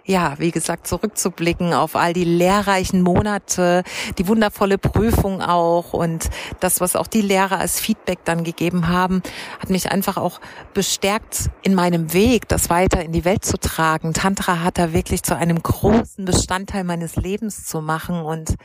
ja, 0.06 0.36
wie 0.40 0.52
gesagt, 0.52 0.88
zurückzublicken 0.88 1.74
auf 1.74 1.96
all 1.96 2.14
die 2.14 2.26
lehrreichen 2.26 3.02
Monate, 3.02 3.84
die 4.18 4.28
wundervolle 4.28 4.78
Prüfung 4.78 5.42
auch 5.42 5.94
und 5.94 6.30
das, 6.60 6.82
was 6.82 6.96
auch 6.96 7.08
die 7.08 7.22
Lehrer 7.22 7.60
als 7.60 7.80
Feedback 7.80 8.20
dann 8.26 8.44
gegeben 8.44 8.90
haben, 8.90 9.22
hat 9.60 9.70
mich 9.70 9.92
einfach 9.92 10.18
auch 10.18 10.42
bestärkt 10.74 11.50
in 11.62 11.74
meinem 11.74 12.14
Weg, 12.14 12.48
das 12.50 12.70
weiter 12.70 13.04
in 13.04 13.14
die 13.14 13.26
Welt 13.26 13.46
zu 13.46 13.58
tragen. 13.58 14.14
Tantra 14.14 14.60
hat 14.60 14.78
da 14.78 14.92
wirklich 14.94 15.24
zu 15.24 15.38
einem 15.38 15.62
großen 15.64 16.26
Bestandteil 16.26 16.84
meines 16.84 17.16
Lebens 17.16 17.66
zu 17.66 17.82
machen 17.82 18.22
und 18.22 18.56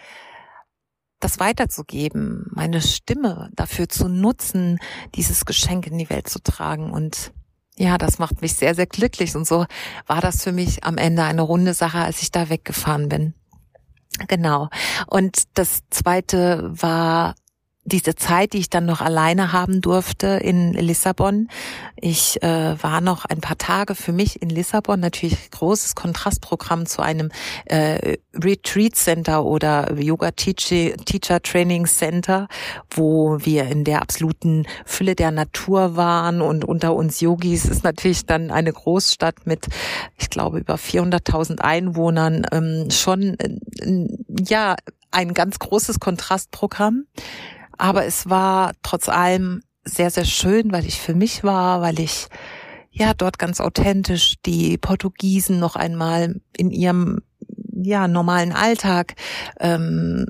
das 1.20 1.40
weiterzugeben, 1.40 2.46
meine 2.50 2.80
Stimme 2.80 3.50
dafür 3.54 3.88
zu 3.88 4.08
nutzen, 4.08 4.78
dieses 5.14 5.44
Geschenk 5.44 5.86
in 5.86 5.98
die 5.98 6.10
Welt 6.10 6.28
zu 6.28 6.42
tragen. 6.42 6.90
Und 6.90 7.32
ja, 7.76 7.98
das 7.98 8.18
macht 8.18 8.42
mich 8.42 8.54
sehr, 8.54 8.74
sehr 8.74 8.86
glücklich. 8.86 9.34
Und 9.34 9.46
so 9.46 9.66
war 10.06 10.20
das 10.20 10.42
für 10.42 10.52
mich 10.52 10.84
am 10.84 10.96
Ende 10.96 11.22
eine 11.22 11.42
runde 11.42 11.74
Sache, 11.74 11.98
als 11.98 12.22
ich 12.22 12.30
da 12.30 12.48
weggefahren 12.48 13.08
bin. 13.08 13.34
Genau. 14.26 14.68
Und 15.06 15.44
das 15.54 15.80
zweite 15.90 16.70
war 16.70 17.34
diese 17.88 18.14
Zeit, 18.14 18.52
die 18.52 18.58
ich 18.58 18.70
dann 18.70 18.86
noch 18.86 19.00
alleine 19.00 19.52
haben 19.52 19.80
durfte 19.80 20.26
in 20.26 20.72
Lissabon. 20.72 21.48
Ich 21.96 22.42
äh, 22.42 22.82
war 22.82 23.00
noch 23.00 23.24
ein 23.24 23.40
paar 23.40 23.58
Tage 23.58 23.94
für 23.94 24.12
mich 24.12 24.40
in 24.40 24.50
Lissabon, 24.50 25.00
natürlich 25.00 25.50
großes 25.50 25.94
Kontrastprogramm 25.94 26.86
zu 26.86 27.02
einem 27.02 27.30
äh, 27.64 28.18
Retreat 28.34 28.94
Center 28.94 29.44
oder 29.44 29.94
Yoga 29.98 30.30
Teacher, 30.30 31.42
Training 31.42 31.86
Center, 31.86 32.48
wo 32.90 33.38
wir 33.40 33.64
in 33.64 33.84
der 33.84 34.02
absoluten 34.02 34.66
Fülle 34.84 35.14
der 35.14 35.30
Natur 35.30 35.96
waren 35.96 36.40
und 36.40 36.64
unter 36.64 36.94
uns 36.94 37.20
Yogis 37.20 37.64
ist 37.64 37.84
natürlich 37.84 38.26
dann 38.26 38.50
eine 38.50 38.72
Großstadt 38.72 39.46
mit, 39.46 39.66
ich 40.16 40.30
glaube, 40.30 40.58
über 40.58 40.76
400.000 40.76 41.60
Einwohnern 41.60 42.46
ähm, 42.52 42.90
schon, 42.90 43.38
äh, 43.38 44.06
ja, 44.48 44.76
ein 45.10 45.34
ganz 45.34 45.58
großes 45.58 46.00
Kontrastprogramm. 46.00 47.06
Aber 47.78 48.04
es 48.04 48.28
war 48.28 48.72
trotz 48.82 49.08
allem 49.08 49.62
sehr, 49.84 50.10
sehr 50.10 50.24
schön, 50.24 50.72
weil 50.72 50.86
ich 50.86 51.00
für 51.00 51.14
mich 51.14 51.44
war, 51.44 51.80
weil 51.80 51.98
ich 52.00 52.26
ja 52.90 53.14
dort 53.14 53.38
ganz 53.38 53.60
authentisch 53.60 54.34
die 54.44 54.76
Portugiesen 54.76 55.58
noch 55.58 55.76
einmal 55.76 56.40
in 56.56 56.70
ihrem 56.70 57.20
ja 57.72 58.08
normalen 58.08 58.52
Alltag 58.52 59.14
ähm, 59.60 60.26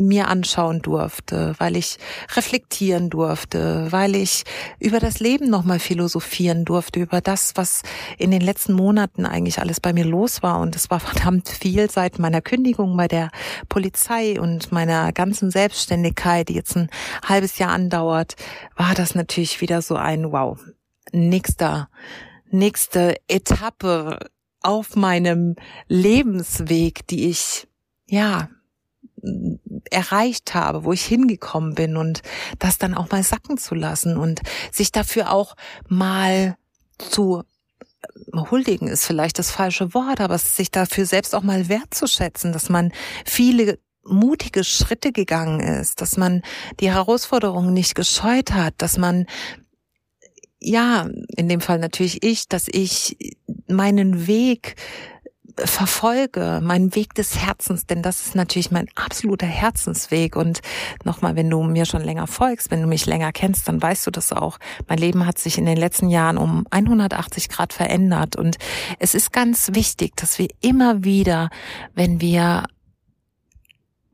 mir 0.00 0.28
anschauen 0.28 0.82
durfte, 0.82 1.54
weil 1.58 1.76
ich 1.76 1.98
reflektieren 2.34 3.10
durfte, 3.10 3.86
weil 3.90 4.16
ich 4.16 4.44
über 4.78 4.98
das 4.98 5.20
Leben 5.20 5.50
nochmal 5.50 5.78
philosophieren 5.78 6.64
durfte, 6.64 7.00
über 7.00 7.20
das, 7.20 7.52
was 7.56 7.82
in 8.18 8.30
den 8.30 8.40
letzten 8.40 8.72
Monaten 8.72 9.26
eigentlich 9.26 9.58
alles 9.58 9.80
bei 9.80 9.92
mir 9.92 10.04
los 10.04 10.42
war. 10.42 10.60
Und 10.60 10.74
es 10.76 10.90
war 10.90 11.00
verdammt 11.00 11.48
viel 11.48 11.90
seit 11.90 12.18
meiner 12.18 12.40
Kündigung 12.40 12.96
bei 12.96 13.08
der 13.08 13.30
Polizei 13.68 14.40
und 14.40 14.72
meiner 14.72 15.12
ganzen 15.12 15.50
Selbstständigkeit, 15.50 16.48
die 16.48 16.54
jetzt 16.54 16.76
ein 16.76 16.90
halbes 17.24 17.58
Jahr 17.58 17.70
andauert, 17.70 18.36
war 18.76 18.94
das 18.94 19.14
natürlich 19.14 19.60
wieder 19.60 19.82
so 19.82 19.96
ein 19.96 20.32
Wow. 20.32 20.58
Nächster, 21.12 21.88
nächste 22.50 23.16
Etappe 23.28 24.18
auf 24.62 24.96
meinem 24.96 25.56
Lebensweg, 25.88 27.06
die 27.06 27.30
ich, 27.30 27.66
ja, 28.06 28.48
erreicht 29.90 30.54
habe, 30.54 30.84
wo 30.84 30.92
ich 30.92 31.04
hingekommen 31.04 31.74
bin 31.74 31.96
und 31.96 32.22
das 32.58 32.78
dann 32.78 32.94
auch 32.94 33.10
mal 33.10 33.22
sacken 33.22 33.58
zu 33.58 33.74
lassen 33.74 34.16
und 34.16 34.40
sich 34.72 34.92
dafür 34.92 35.32
auch 35.32 35.56
mal 35.88 36.56
zu 36.98 37.42
äh, 37.42 38.50
huldigen 38.50 38.88
ist 38.88 39.04
vielleicht 39.04 39.38
das 39.38 39.50
falsche 39.50 39.94
Wort, 39.94 40.20
aber 40.20 40.38
sich 40.38 40.70
dafür 40.70 41.06
selbst 41.06 41.34
auch 41.34 41.42
mal 41.42 41.68
wertzuschätzen, 41.68 42.52
dass 42.52 42.68
man 42.68 42.92
viele 43.24 43.78
mutige 44.02 44.64
Schritte 44.64 45.12
gegangen 45.12 45.60
ist, 45.60 46.00
dass 46.00 46.16
man 46.16 46.42
die 46.80 46.90
Herausforderungen 46.90 47.72
nicht 47.72 47.94
gescheut 47.94 48.52
hat, 48.52 48.74
dass 48.78 48.96
man 48.96 49.26
ja, 50.60 51.08
in 51.36 51.48
dem 51.48 51.62
Fall 51.62 51.78
natürlich 51.78 52.22
ich, 52.22 52.46
dass 52.46 52.68
ich 52.68 53.16
meinen 53.66 54.26
Weg 54.26 54.76
verfolge, 55.64 56.60
meinen 56.62 56.94
Weg 56.94 57.14
des 57.14 57.38
Herzens, 57.38 57.86
denn 57.86 58.02
das 58.02 58.26
ist 58.26 58.34
natürlich 58.34 58.70
mein 58.70 58.88
absoluter 58.94 59.46
Herzensweg. 59.46 60.36
Und 60.36 60.60
nochmal, 61.04 61.36
wenn 61.36 61.50
du 61.50 61.62
mir 61.62 61.86
schon 61.86 62.02
länger 62.02 62.26
folgst, 62.26 62.70
wenn 62.70 62.82
du 62.82 62.86
mich 62.86 63.06
länger 63.06 63.32
kennst, 63.32 63.68
dann 63.68 63.80
weißt 63.80 64.06
du 64.06 64.10
das 64.10 64.32
auch. 64.32 64.58
Mein 64.88 64.98
Leben 64.98 65.26
hat 65.26 65.38
sich 65.38 65.58
in 65.58 65.66
den 65.66 65.76
letzten 65.76 66.08
Jahren 66.08 66.38
um 66.38 66.66
180 66.70 67.48
Grad 67.48 67.72
verändert. 67.72 68.36
Und 68.36 68.56
es 68.98 69.14
ist 69.14 69.32
ganz 69.32 69.70
wichtig, 69.74 70.16
dass 70.16 70.38
wir 70.38 70.48
immer 70.60 71.04
wieder, 71.04 71.50
wenn 71.94 72.20
wir 72.20 72.64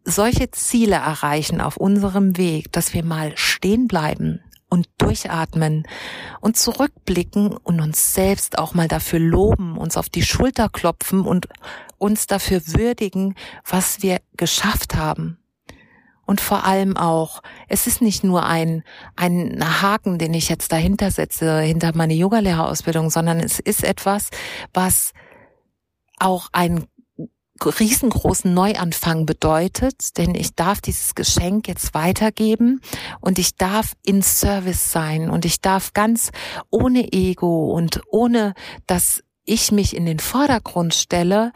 solche 0.04 0.50
Ziele 0.52 0.96
erreichen 0.96 1.60
auf 1.60 1.76
unserem 1.76 2.36
Weg, 2.36 2.72
dass 2.72 2.94
wir 2.94 3.04
mal 3.04 3.32
stehen 3.36 3.88
bleiben, 3.88 4.40
und 4.76 4.88
durchatmen 4.99 5.88
und 6.42 6.59
zurückblicken 6.59 7.56
und 7.56 7.80
uns 7.80 8.12
selbst 8.12 8.59
auch 8.59 8.75
mal 8.75 8.88
dafür 8.88 9.18
loben, 9.18 9.78
uns 9.78 9.97
auf 9.97 10.11
die 10.11 10.23
Schulter 10.23 10.68
klopfen 10.68 11.23
und 11.23 11.49
uns 11.97 12.26
dafür 12.26 12.61
würdigen, 12.66 13.35
was 13.64 14.02
wir 14.02 14.21
geschafft 14.37 14.95
haben. 14.95 15.38
Und 16.26 16.42
vor 16.42 16.64
allem 16.64 16.95
auch, 16.99 17.42
es 17.68 17.87
ist 17.87 18.02
nicht 18.02 18.23
nur 18.23 18.45
ein, 18.45 18.83
ein 19.14 19.64
Haken, 19.80 20.18
den 20.18 20.35
ich 20.35 20.50
jetzt 20.50 20.73
dahinter 20.73 21.11
setze, 21.11 21.61
hinter 21.61 21.97
meine 21.97 22.14
Yogalehrerausbildung, 22.14 23.09
sondern 23.09 23.40
es 23.40 23.59
ist 23.61 23.83
etwas, 23.83 24.28
was 24.75 25.14
auch 26.18 26.49
ein 26.52 26.85
riesengroßen 27.64 28.52
Neuanfang 28.52 29.26
bedeutet, 29.26 30.16
denn 30.18 30.34
ich 30.34 30.54
darf 30.54 30.80
dieses 30.80 31.14
Geschenk 31.14 31.68
jetzt 31.68 31.94
weitergeben 31.94 32.80
und 33.20 33.38
ich 33.38 33.56
darf 33.56 33.92
in 34.04 34.22
Service 34.22 34.92
sein 34.92 35.30
und 35.30 35.44
ich 35.44 35.60
darf 35.60 35.92
ganz 35.92 36.30
ohne 36.70 37.12
Ego 37.12 37.72
und 37.72 38.02
ohne, 38.10 38.54
dass 38.86 39.22
ich 39.44 39.72
mich 39.72 39.96
in 39.96 40.06
den 40.06 40.18
Vordergrund 40.18 40.94
stelle, 40.94 41.52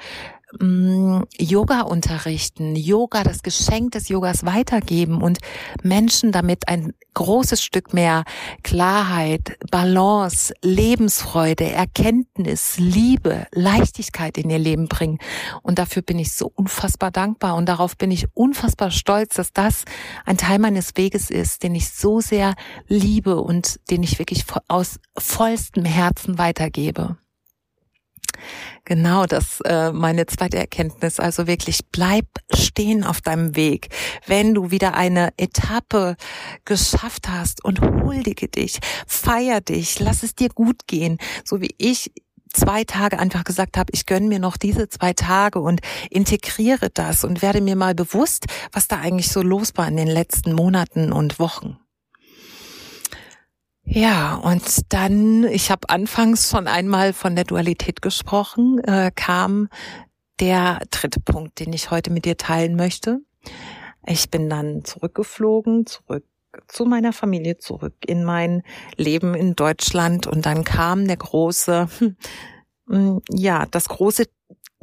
Mm, 0.59 1.23
Yoga 1.39 1.83
unterrichten, 1.83 2.75
Yoga, 2.75 3.23
das 3.23 3.43
Geschenk 3.43 3.93
des 3.93 4.09
Yogas 4.09 4.45
weitergeben 4.45 5.23
und 5.23 5.39
Menschen 5.83 6.33
damit 6.33 6.67
ein 6.67 6.93
großes 7.15 7.63
Stück 7.63 7.95
mehr 7.95 8.25
Klarheit, 8.65 9.59
Balance, 9.71 10.53
Lebensfreude, 10.63 11.71
Erkenntnis, 11.71 12.79
Liebe, 12.79 13.47
Leichtigkeit 13.53 14.39
in 14.39 14.51
ihr 14.51 14.59
Leben 14.59 14.89
bringen. 14.89 15.19
Und 15.63 15.79
dafür 15.79 16.03
bin 16.03 16.19
ich 16.19 16.33
so 16.33 16.51
unfassbar 16.53 17.13
dankbar 17.13 17.55
und 17.55 17.69
darauf 17.69 17.97
bin 17.97 18.11
ich 18.11 18.27
unfassbar 18.35 18.91
stolz, 18.91 19.37
dass 19.37 19.53
das 19.53 19.85
ein 20.25 20.37
Teil 20.37 20.59
meines 20.59 20.97
Weges 20.97 21.31
ist, 21.31 21.63
den 21.63 21.77
ich 21.77 21.91
so 21.91 22.21
sehr 22.21 22.55
liebe 22.89 23.41
und 23.41 23.79
den 23.91 24.03
ich 24.03 24.19
wirklich 24.19 24.45
aus 24.67 24.99
vollstem 25.17 25.85
Herzen 25.85 26.39
weitergebe. 26.39 27.20
Genau, 28.85 29.27
das 29.27 29.61
äh, 29.63 29.93
meine 29.93 30.27
zweite 30.27 30.59
Erkenntnis. 30.59 31.21
Also 31.21 31.47
wirklich 31.47 31.81
bleib 31.93 32.27
stehen 32.53 33.05
auf 33.05 33.21
deinem 33.21 33.57
Weg. 33.57 33.89
Wenn 34.27 34.55
du 34.55 34.71
wieder 34.71 34.95
eine 34.95 35.31
Etappe 35.37 36.17
geschafft 36.65 37.29
hast 37.29 37.65
und 37.65 37.81
huldige 37.81 38.49
dich, 38.49 38.79
feier 39.07 39.61
dich, 39.61 40.01
lass 40.01 40.23
es 40.23 40.35
dir 40.35 40.49
gut 40.49 40.87
gehen, 40.87 41.19
so 41.45 41.61
wie 41.61 41.75
ich 41.79 42.11
zwei 42.53 42.85
Tage 42.85 43.19
einfach 43.19 43.45
gesagt 43.45 43.77
habe, 43.77 43.93
ich 43.93 44.07
gönne 44.07 44.27
mir 44.27 44.39
noch 44.39 44.57
diese 44.57 44.89
zwei 44.89 45.13
Tage 45.13 45.61
und 45.61 45.81
integriere 46.11 46.91
das 46.91 47.25
und 47.25 47.43
werde 47.43 47.61
mir 47.61 47.77
mal 47.77 47.95
bewusst, 47.95 48.47
was 48.73 48.89
da 48.89 48.99
eigentlich 48.99 49.31
so 49.31 49.43
los 49.43 49.73
war 49.77 49.89
in 49.89 49.97
den 49.97 50.09
letzten 50.09 50.53
Monaten 50.53 51.13
und 51.13 51.39
Wochen. 51.39 51.79
Ja, 53.93 54.37
und 54.37 54.93
dann, 54.93 55.43
ich 55.43 55.73
habe 55.73 55.91
anfangs 55.91 56.49
schon 56.49 56.69
einmal 56.69 57.13
von 57.13 57.35
der 57.35 57.43
Dualität 57.45 58.01
gesprochen, 58.01 58.79
äh, 58.85 59.11
kam 59.13 59.69
der 60.39 60.79
dritte 60.93 61.19
Punkt, 61.19 61.59
den 61.59 61.73
ich 61.73 61.91
heute 61.91 62.13
mit 62.13 62.25
dir 62.25 62.37
teilen 62.37 62.77
möchte. 62.77 63.19
Ich 64.07 64.31
bin 64.31 64.49
dann 64.49 64.85
zurückgeflogen, 64.85 65.87
zurück 65.87 66.25
zu 66.69 66.85
meiner 66.85 67.13
Familie, 67.13 67.59
zurück 67.59 67.95
in 68.07 68.23
mein 68.23 68.63
Leben 68.97 69.35
in 69.35 69.57
Deutschland 69.57 70.29
und 70.29 70.47
dann 70.47 70.63
kam 70.63 71.09
der 71.09 71.17
große, 71.17 71.89
hm, 72.89 73.23
ja, 73.29 73.67
das 73.67 73.89
große 73.89 74.27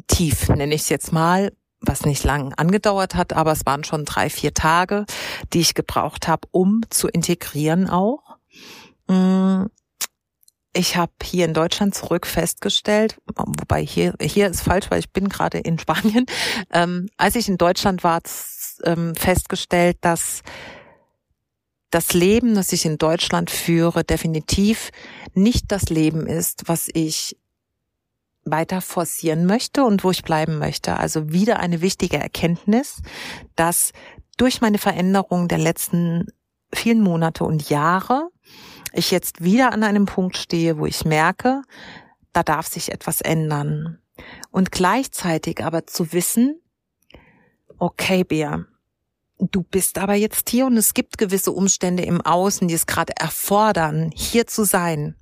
Tief, 0.07 0.49
nenne 0.49 0.75
ich 0.75 0.81
es 0.81 0.89
jetzt 0.89 1.13
mal, 1.13 1.53
was 1.79 2.05
nicht 2.05 2.25
lang 2.25 2.53
angedauert 2.57 3.15
hat, 3.15 3.31
aber 3.31 3.53
es 3.53 3.65
waren 3.65 3.85
schon 3.85 4.03
drei, 4.03 4.29
vier 4.29 4.53
Tage, 4.53 5.05
die 5.53 5.61
ich 5.61 5.75
gebraucht 5.75 6.27
habe, 6.27 6.45
um 6.51 6.81
zu 6.89 7.07
integrieren 7.07 7.89
auch 7.89 8.26
ich 10.77 10.95
habe 10.95 11.11
hier 11.23 11.45
in 11.45 11.53
Deutschland 11.53 11.95
zurück 11.95 12.27
festgestellt, 12.27 13.17
wobei 13.35 13.83
hier 13.83 14.13
hier 14.21 14.47
ist 14.47 14.61
falsch, 14.61 14.89
weil 14.89 14.99
ich 14.99 15.11
bin 15.11 15.29
gerade 15.29 15.57
in 15.57 15.79
Spanien. 15.79 16.25
Ähm, 16.71 17.09
als 17.17 17.35
ich 17.35 17.49
in 17.49 17.57
Deutschland 17.57 18.03
war, 18.03 18.21
ähm, 18.83 19.15
festgestellt, 19.15 19.97
dass 20.01 20.43
das 21.89 22.13
Leben, 22.13 22.53
das 22.55 22.73
ich 22.73 22.85
in 22.85 22.97
Deutschland 22.97 23.49
führe, 23.49 24.03
definitiv 24.03 24.91
nicht 25.33 25.71
das 25.71 25.83
Leben 25.83 26.27
ist, 26.27 26.63
was 26.67 26.89
ich 26.93 27.37
weiter 28.43 28.81
forcieren 28.81 29.45
möchte 29.45 29.83
und 29.83 30.03
wo 30.03 30.11
ich 30.11 30.23
bleiben 30.23 30.57
möchte. 30.57 30.97
Also 30.97 31.31
wieder 31.31 31.59
eine 31.59 31.81
wichtige 31.81 32.17
Erkenntnis, 32.17 33.01
dass 33.55 33.91
durch 34.37 34.61
meine 34.61 34.77
Veränderung 34.77 35.47
der 35.47 35.57
letzten 35.57 36.27
vielen 36.73 37.01
Monate 37.01 37.43
und 37.43 37.69
Jahre 37.69 38.29
ich 38.93 39.11
jetzt 39.11 39.43
wieder 39.43 39.73
an 39.73 39.83
einem 39.83 40.05
Punkt 40.05 40.37
stehe, 40.37 40.77
wo 40.77 40.85
ich 40.85 41.05
merke, 41.05 41.61
da 42.33 42.43
darf 42.43 42.67
sich 42.67 42.91
etwas 42.91 43.21
ändern. 43.21 43.99
Und 44.51 44.71
gleichzeitig 44.71 45.63
aber 45.63 45.87
zu 45.87 46.13
wissen, 46.13 46.59
okay, 47.77 48.23
Bea, 48.23 48.65
du 49.39 49.63
bist 49.63 49.97
aber 49.97 50.15
jetzt 50.15 50.49
hier 50.49 50.65
und 50.65 50.77
es 50.77 50.93
gibt 50.93 51.17
gewisse 51.17 51.51
Umstände 51.51 52.03
im 52.03 52.21
Außen, 52.21 52.67
die 52.67 52.73
es 52.73 52.87
gerade 52.87 53.13
erfordern, 53.17 54.11
hier 54.15 54.47
zu 54.47 54.63
sein. 54.63 55.15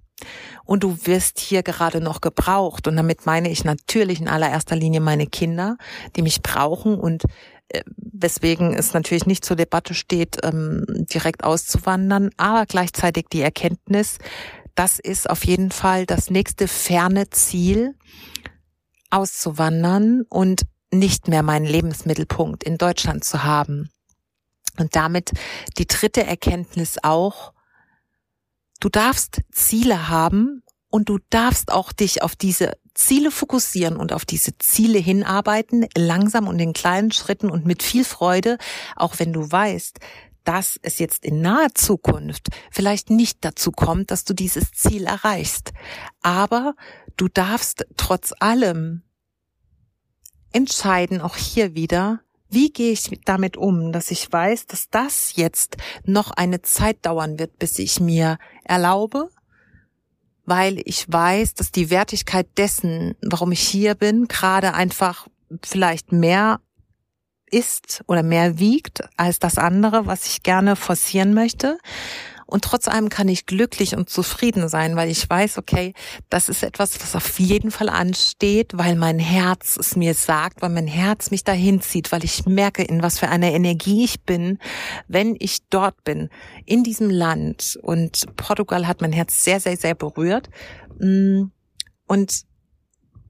Und 0.64 0.84
du 0.84 0.98
wirst 1.06 1.40
hier 1.40 1.62
gerade 1.62 2.00
noch 2.00 2.22
gebraucht. 2.22 2.88
Und 2.88 2.96
damit 2.96 3.26
meine 3.26 3.50
ich 3.50 3.66
natürlich 3.66 4.22
in 4.22 4.30
allererster 4.30 4.76
Linie 4.76 5.02
meine 5.02 5.28
Kinder, 5.28 5.78
die 6.16 6.22
mich 6.22 6.42
brauchen 6.42 6.98
und 6.98 7.24
weswegen 7.98 8.74
es 8.74 8.94
natürlich 8.94 9.26
nicht 9.26 9.44
zur 9.44 9.56
Debatte 9.56 9.94
steht, 9.94 10.38
ähm, 10.44 10.86
direkt 10.88 11.44
auszuwandern, 11.44 12.30
aber 12.38 12.66
gleichzeitig 12.66 13.26
die 13.32 13.42
Erkenntnis, 13.42 14.18
das 14.76 15.00
ist 15.00 15.30
auf 15.30 15.46
jeden 15.46 15.72
Fall 15.72 16.06
das 16.06 16.30
nächste 16.30 16.68
ferne 16.68 17.30
Ziel, 17.30 17.96
auszuwandern 19.10 20.24
und 20.30 20.64
nicht 20.92 21.28
mehr 21.28 21.44
meinen 21.44 21.66
Lebensmittelpunkt 21.66 22.64
in 22.64 22.78
Deutschland 22.78 23.24
zu 23.24 23.44
haben. 23.44 23.90
Und 24.78 24.96
damit 24.96 25.32
die 25.78 25.88
dritte 25.88 26.26
Erkenntnis 26.26 26.98
auch, 27.02 27.54
du 28.80 28.90
darfst 28.90 29.42
Ziele 29.52 30.10
haben 30.10 30.64
und 30.90 31.10
du 31.10 31.20
darfst 31.30 31.72
auch 31.72 31.94
dich 31.94 32.22
auf 32.22 32.36
diese 32.36 32.74
Ziele 32.96 33.30
fokussieren 33.30 33.98
und 33.98 34.14
auf 34.14 34.26
diese 34.26 34.58
Ziele 34.58 34.98
hinarbeiten, 34.98 35.86
langsam 35.96 36.48
und 36.48 36.60
in 36.60 36.74
kleinen 36.74 37.12
Schritten 37.12 37.50
und 37.52 37.66
mit 37.66 37.84
viel 37.84 38.04
Freude, 38.04 38.58
auch 38.96 39.20
wenn 39.20 39.34
du 39.34 39.52
weißt, 39.52 40.00
dass 40.46 40.80
es 40.82 41.00
jetzt 41.00 41.26
in 41.26 41.42
naher 41.42 41.74
Zukunft 41.74 42.48
vielleicht 42.72 43.10
nicht 43.10 43.40
dazu 43.42 43.72
kommt, 43.72 44.12
dass 44.12 44.24
du 44.24 44.34
dieses 44.34 44.72
Ziel 44.72 45.06
erreichst. 45.06 45.74
Aber 46.22 46.76
du 47.18 47.28
darfst 47.28 47.86
trotz 47.98 48.34
allem 48.40 49.04
entscheiden, 50.54 51.20
auch 51.20 51.36
hier 51.36 51.76
wieder, 51.76 52.22
Wie 52.48 52.72
gehe 52.72 52.94
ich 52.94 53.10
damit 53.26 53.58
um, 53.58 53.92
dass 53.92 54.12
ich 54.12 54.32
weiß, 54.32 54.68
dass 54.68 54.90
das 54.90 55.36
jetzt 55.36 55.78
noch 56.06 56.32
eine 56.32 56.62
Zeit 56.62 57.06
dauern 57.06 57.40
wird, 57.40 57.58
bis 57.58 57.80
ich 57.80 58.00
mir 58.00 58.38
erlaube, 58.64 59.30
weil 60.46 60.82
ich 60.86 61.06
weiß, 61.12 61.56
dass 61.56 61.72
die 61.72 61.90
Wertigkeit 61.90 62.48
dessen, 62.58 63.16
warum 63.22 63.52
ich 63.52 63.62
hier 63.62 63.96
bin, 63.96 64.28
gerade 64.28 64.74
einfach 64.74 65.28
vielleicht 65.64 66.12
mehr 66.12 66.60
ist 67.50 68.04
oder 68.08 68.24
mehr 68.24 68.60
wiegt 68.60 69.04
als 69.18 69.40
das 69.40 69.58
andere, 69.58 70.06
was 70.06 70.28
ich 70.28 70.44
gerne 70.44 70.76
forcieren 70.76 71.34
möchte. 71.34 71.78
Und 72.46 72.64
trotz 72.64 72.88
allem 72.88 73.10
kann 73.10 73.28
ich 73.28 73.46
glücklich 73.46 73.96
und 73.96 74.10
zufrieden 74.10 74.70
sein, 74.70 74.96
weil 74.96 75.10
ich 75.10 75.28
weiß, 75.28 75.58
okay, 75.58 75.94
das 76.30 76.48
ist 76.48 76.64
etwas, 76.64 77.00
was 77.02 77.16
auf 77.16 77.40
jeden 77.40 77.72
Fall 77.72 77.90
ansteht, 77.90 78.72
weil 78.76 78.96
mein 78.96 79.20
Herz 79.20 79.78
es 79.78 79.96
mir 79.96 80.14
sagt, 80.14 80.62
weil 80.62 80.70
mein 80.70 80.88
Herz 80.88 81.32
mich 81.32 81.44
dahin 81.44 81.82
zieht, 81.82 82.12
weil 82.12 82.24
ich 82.24 82.46
merke, 82.46 82.84
in 82.84 83.02
was 83.02 83.20
für 83.20 83.30
einer 83.30 83.52
Energie 83.52 84.04
ich 84.04 84.22
bin, 84.22 84.60
wenn 85.08 85.36
ich 85.40 85.68
dort 85.70 86.04
bin, 86.04 86.30
in 86.66 86.84
diesem 86.84 87.10
Land. 87.10 87.80
Und 87.82 88.26
Portugal 88.36 88.88
hat 88.88 89.02
mein 89.02 89.14
Herz 89.14 89.44
sehr, 89.44 89.60
sehr, 89.60 89.78
sehr 89.78 89.96
berührt. 89.96 90.50
Mm, 91.00 91.46
und 92.08 92.46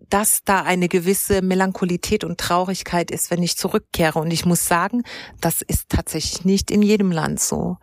dass 0.09 0.43
da 0.43 0.61
eine 0.61 0.87
gewisse 0.87 1.41
Melancholität 1.41 2.23
und 2.23 2.39
Traurigkeit 2.39 3.11
ist, 3.11 3.31
wenn 3.31 3.43
ich 3.43 3.57
zurückkehre. 3.57 4.19
Und 4.19 4.31
ich 4.31 4.45
muss 4.45 4.67
sagen, 4.67 5.03
das 5.41 5.61
ist 5.61 5.89
tatsächlich 5.89 6.45
nicht 6.45 6.71
in 6.71 6.81
jedem 6.81 7.11
Land 7.11 7.39
so. 7.39 7.77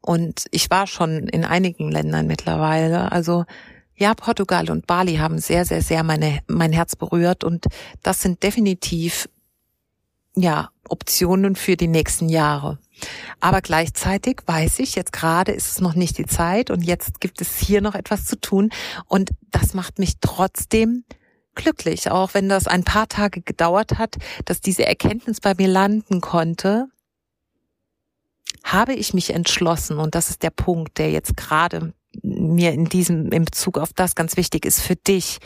Und 0.00 0.46
ich 0.50 0.70
war 0.70 0.86
schon 0.86 1.28
in 1.28 1.44
einigen 1.44 1.90
Ländern 1.90 2.26
mittlerweile. 2.26 3.12
Also 3.12 3.44
ja, 3.96 4.14
Portugal 4.14 4.70
und 4.70 4.86
Bali 4.86 5.16
haben 5.16 5.38
sehr, 5.38 5.64
sehr, 5.64 5.82
sehr 5.82 6.02
meine, 6.02 6.40
mein 6.46 6.72
Herz 6.72 6.96
berührt. 6.96 7.44
Und 7.44 7.66
das 8.02 8.20
sind 8.20 8.42
definitiv, 8.42 9.28
ja, 10.36 10.70
Optionen 10.88 11.56
für 11.56 11.76
die 11.76 11.88
nächsten 11.88 12.28
Jahre. 12.28 12.78
Aber 13.40 13.60
gleichzeitig 13.60 14.40
weiß 14.46 14.78
ich, 14.78 14.94
jetzt 14.94 15.12
gerade 15.12 15.52
ist 15.52 15.70
es 15.70 15.80
noch 15.80 15.94
nicht 15.94 16.18
die 16.18 16.26
Zeit 16.26 16.70
und 16.70 16.82
jetzt 16.82 17.20
gibt 17.20 17.40
es 17.40 17.58
hier 17.58 17.80
noch 17.80 17.94
etwas 17.94 18.24
zu 18.24 18.40
tun. 18.40 18.70
Und 19.06 19.30
das 19.50 19.74
macht 19.74 19.98
mich 19.98 20.14
trotzdem 20.20 21.04
glücklich, 21.56 22.10
auch 22.10 22.34
wenn 22.34 22.48
das 22.48 22.68
ein 22.68 22.84
paar 22.84 23.08
Tage 23.08 23.40
gedauert 23.40 23.98
hat, 23.98 24.16
dass 24.44 24.60
diese 24.60 24.86
Erkenntnis 24.86 25.40
bei 25.40 25.54
mir 25.54 25.68
landen 25.68 26.20
konnte, 26.20 26.86
habe 28.62 28.94
ich 28.94 29.14
mich 29.14 29.30
entschlossen, 29.30 29.98
und 29.98 30.14
das 30.14 30.30
ist 30.30 30.42
der 30.42 30.50
Punkt, 30.50 30.98
der 30.98 31.10
jetzt 31.10 31.36
gerade 31.36 31.92
mir 32.22 32.72
in 32.72 32.86
diesem, 32.86 33.30
in 33.32 33.44
Bezug 33.44 33.78
auf 33.78 33.92
das 33.94 34.14
ganz 34.14 34.36
wichtig 34.36 34.64
ist 34.64 34.80
für 34.80 34.96
dich, 34.96 35.38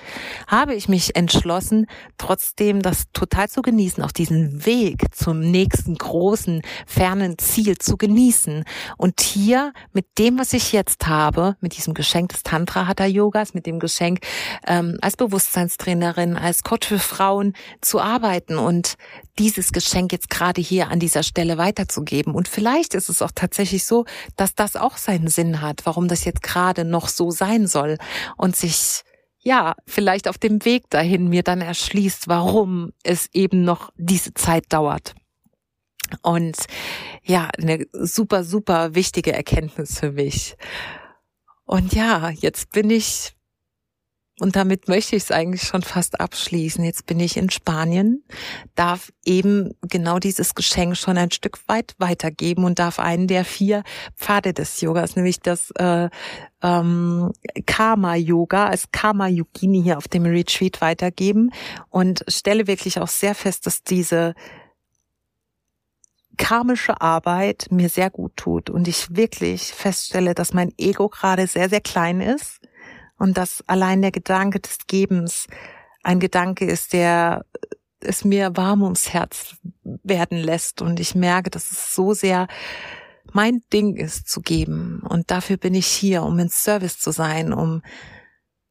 habe 0.46 0.74
ich 0.74 0.88
mich 0.88 1.16
entschlossen, 1.16 1.86
trotzdem 2.18 2.82
das 2.82 3.04
total 3.12 3.48
zu 3.48 3.62
genießen, 3.62 4.02
auch 4.02 4.12
diesen 4.12 4.64
Weg 4.66 5.14
zum 5.14 5.40
nächsten 5.40 5.96
großen, 5.96 6.62
fernen 6.86 7.38
Ziel 7.38 7.78
zu 7.78 7.96
genießen. 7.96 8.64
Und 8.96 9.20
hier 9.20 9.72
mit 9.92 10.06
dem, 10.18 10.38
was 10.38 10.52
ich 10.52 10.72
jetzt 10.72 11.06
habe, 11.06 11.56
mit 11.60 11.76
diesem 11.76 11.94
Geschenk 11.94 12.30
des 12.30 12.42
Tantra 12.42 12.86
Hatha 12.86 13.06
Yogas, 13.06 13.54
mit 13.54 13.66
dem 13.66 13.78
Geschenk 13.78 14.20
ähm, 14.66 14.98
als 15.00 15.16
Bewusstseinstrainerin, 15.16 16.36
als 16.36 16.62
Coach 16.62 16.88
für 16.88 16.98
Frauen 16.98 17.54
zu 17.80 18.00
arbeiten 18.00 18.58
und 18.58 18.96
dieses 19.38 19.72
Geschenk 19.72 20.12
jetzt 20.12 20.30
gerade 20.30 20.60
hier 20.60 20.88
an 20.88 21.00
dieser 21.00 21.22
Stelle 21.22 21.58
weiterzugeben. 21.58 22.34
Und 22.34 22.48
vielleicht 22.48 22.94
ist 22.94 23.08
es 23.08 23.22
auch 23.22 23.32
tatsächlich 23.34 23.84
so, 23.84 24.04
dass 24.36 24.54
das 24.54 24.76
auch 24.76 24.96
seinen 24.96 25.28
Sinn 25.28 25.60
hat, 25.60 25.82
warum 25.84 26.08
das 26.08 26.24
jetzt 26.24 26.42
gerade 26.42 26.84
noch 26.84 27.08
so 27.08 27.30
sein 27.30 27.66
soll 27.66 27.98
und 28.36 28.56
sich 28.56 29.02
ja, 29.42 29.74
vielleicht 29.86 30.28
auf 30.28 30.36
dem 30.36 30.64
Weg 30.64 30.90
dahin 30.90 31.28
mir 31.28 31.42
dann 31.42 31.62
erschließt, 31.62 32.28
warum 32.28 32.92
es 33.02 33.30
eben 33.32 33.64
noch 33.64 33.90
diese 33.96 34.34
Zeit 34.34 34.64
dauert. 34.68 35.14
Und 36.22 36.56
ja, 37.22 37.48
eine 37.56 37.86
super, 37.92 38.44
super 38.44 38.94
wichtige 38.94 39.32
Erkenntnis 39.32 39.98
für 39.98 40.12
mich. 40.12 40.56
Und 41.64 41.94
ja, 41.94 42.30
jetzt 42.30 42.72
bin 42.72 42.90
ich 42.90 43.34
und 44.40 44.56
damit 44.56 44.88
möchte 44.88 45.16
ich 45.16 45.24
es 45.24 45.30
eigentlich 45.30 45.62
schon 45.62 45.82
fast 45.82 46.20
abschließen. 46.20 46.82
Jetzt 46.82 47.06
bin 47.06 47.20
ich 47.20 47.36
in 47.36 47.50
Spanien, 47.50 48.24
darf 48.74 49.12
eben 49.24 49.74
genau 49.82 50.18
dieses 50.18 50.54
Geschenk 50.54 50.96
schon 50.96 51.18
ein 51.18 51.30
Stück 51.30 51.58
weit 51.66 51.94
weitergeben 51.98 52.64
und 52.64 52.78
darf 52.78 52.98
einen 52.98 53.26
der 53.26 53.44
vier 53.44 53.82
Pfade 54.16 54.54
des 54.54 54.80
Yogas, 54.80 55.16
nämlich 55.16 55.40
das 55.40 55.70
äh, 55.72 56.08
ähm, 56.62 57.32
Karma-Yoga 57.66 58.66
als 58.66 58.90
Karma-Yogini 58.92 59.82
hier 59.82 59.98
auf 59.98 60.08
dem 60.08 60.24
Retreat 60.24 60.80
weitergeben. 60.80 61.50
Und 61.88 62.24
stelle 62.28 62.66
wirklich 62.66 62.98
auch 62.98 63.08
sehr 63.08 63.34
fest, 63.34 63.66
dass 63.66 63.82
diese 63.82 64.34
karmische 66.38 67.02
Arbeit 67.02 67.66
mir 67.70 67.90
sehr 67.90 68.08
gut 68.08 68.36
tut. 68.36 68.70
Und 68.70 68.88
ich 68.88 69.14
wirklich 69.14 69.74
feststelle, 69.74 70.34
dass 70.34 70.54
mein 70.54 70.72
Ego 70.78 71.08
gerade 71.08 71.46
sehr, 71.46 71.68
sehr 71.68 71.82
klein 71.82 72.22
ist 72.22 72.59
und 73.20 73.36
dass 73.36 73.62
allein 73.68 74.00
der 74.02 74.10
Gedanke 74.10 74.58
des 74.58 74.78
Gebens 74.86 75.46
ein 76.02 76.18
Gedanke 76.18 76.64
ist, 76.64 76.94
der 76.94 77.44
es 78.00 78.24
mir 78.24 78.56
warm 78.56 78.82
ums 78.82 79.12
Herz 79.12 79.56
werden 79.84 80.38
lässt. 80.38 80.80
Und 80.80 80.98
ich 80.98 81.14
merke, 81.14 81.50
dass 81.50 81.70
es 81.70 81.94
so 81.94 82.14
sehr 82.14 82.48
mein 83.32 83.62
Ding 83.72 83.96
ist 83.96 84.26
zu 84.28 84.40
geben. 84.40 85.02
Und 85.06 85.30
dafür 85.30 85.58
bin 85.58 85.74
ich 85.74 85.86
hier, 85.86 86.22
um 86.22 86.38
in 86.38 86.48
Service 86.48 86.98
zu 86.98 87.12
sein, 87.12 87.52
um 87.52 87.82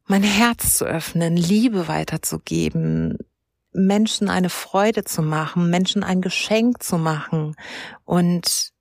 mein 0.06 0.24
Herz 0.24 0.76
zu 0.76 0.84
öffnen, 0.84 1.36
Liebe 1.36 1.86
weiterzugeben, 1.86 3.18
Menschen 3.72 4.28
eine 4.28 4.50
Freude 4.50 5.04
zu 5.04 5.22
machen, 5.22 5.70
Menschen 5.70 6.02
ein 6.02 6.20
Geschenk 6.20 6.82
zu 6.82 6.98
machen. 6.98 7.54
Und 8.04 8.72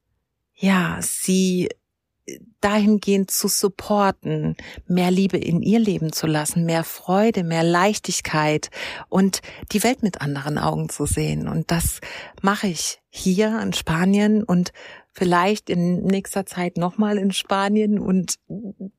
ja, 0.56 0.98
sie 1.02 1.70
dahingehend 2.62 3.32
zu 3.32 3.48
supporten, 3.48 4.56
mehr 4.88 5.12
Liebe 5.12 5.38
in 5.38 5.62
ihr 5.62 5.80
Leben 5.80 6.12
zu 6.12 6.28
lassen, 6.28 6.66
mehr 6.66 6.84
Freude, 6.84 7.44
mehr 7.44 7.64
Leichtigkeit 7.64 8.70
und 9.08 9.42
die 9.72 9.84
Welt 9.84 10.04
mit 10.04 10.22
anderen 10.22 10.58
Augen 10.58 10.90
zu 10.90 11.06
sehen. 11.06 11.48
Und 11.48 11.72
das 11.72 12.00
mache 12.42 12.68
ich 12.68 13.00
hier 13.10 13.60
in 13.62 13.74
Spanien 13.74 14.44
und 14.44 14.72
vielleicht 15.12 15.70
in 15.70 16.04
nächster 16.04 16.46
Zeit 16.46 16.78
nochmal 16.78 17.18
in 17.18 17.32
Spanien 17.32 18.00
und 18.00 18.36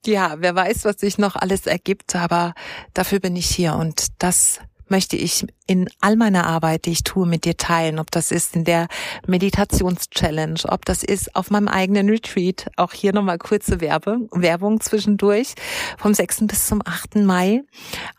ja, 0.05 0.37
wer 0.39 0.55
weiß, 0.55 0.85
was 0.85 0.97
sich 0.97 1.19
noch 1.19 1.37
alles 1.37 1.67
ergibt, 1.67 2.15
aber 2.17 2.55
dafür 2.93 3.21
bin 3.21 3.37
ich 3.37 3.49
hier 3.49 3.75
und 3.75 4.09
das 4.19 4.61
möchte 4.91 5.17
ich 5.17 5.47
in 5.67 5.89
all 6.01 6.17
meiner 6.17 6.47
Arbeit, 6.47 6.87
die 6.87 6.91
ich 6.91 7.05
tue, 7.05 7.27
mit 7.27 7.45
dir 7.45 7.57
teilen. 7.57 8.01
Ob 8.01 8.11
das 8.11 8.33
ist 8.33 8.57
in 8.57 8.65
der 8.65 8.89
Meditations-Challenge, 9.29 10.59
ob 10.69 10.85
das 10.85 11.05
ist 11.05 11.37
auf 11.37 11.51
meinem 11.51 11.69
eigenen 11.69 12.09
Retreat. 12.09 12.67
Auch 12.77 12.93
hier 12.93 13.13
nochmal 13.13 13.39
kurze 13.39 13.81
Werbe, 13.81 14.19
Werbung 14.33 14.81
zwischendurch. 14.81 15.55
Vom 15.97 16.13
6. 16.13 16.49
bis 16.49 16.67
zum 16.67 16.83
8. 16.85 17.17
Mai 17.17 17.63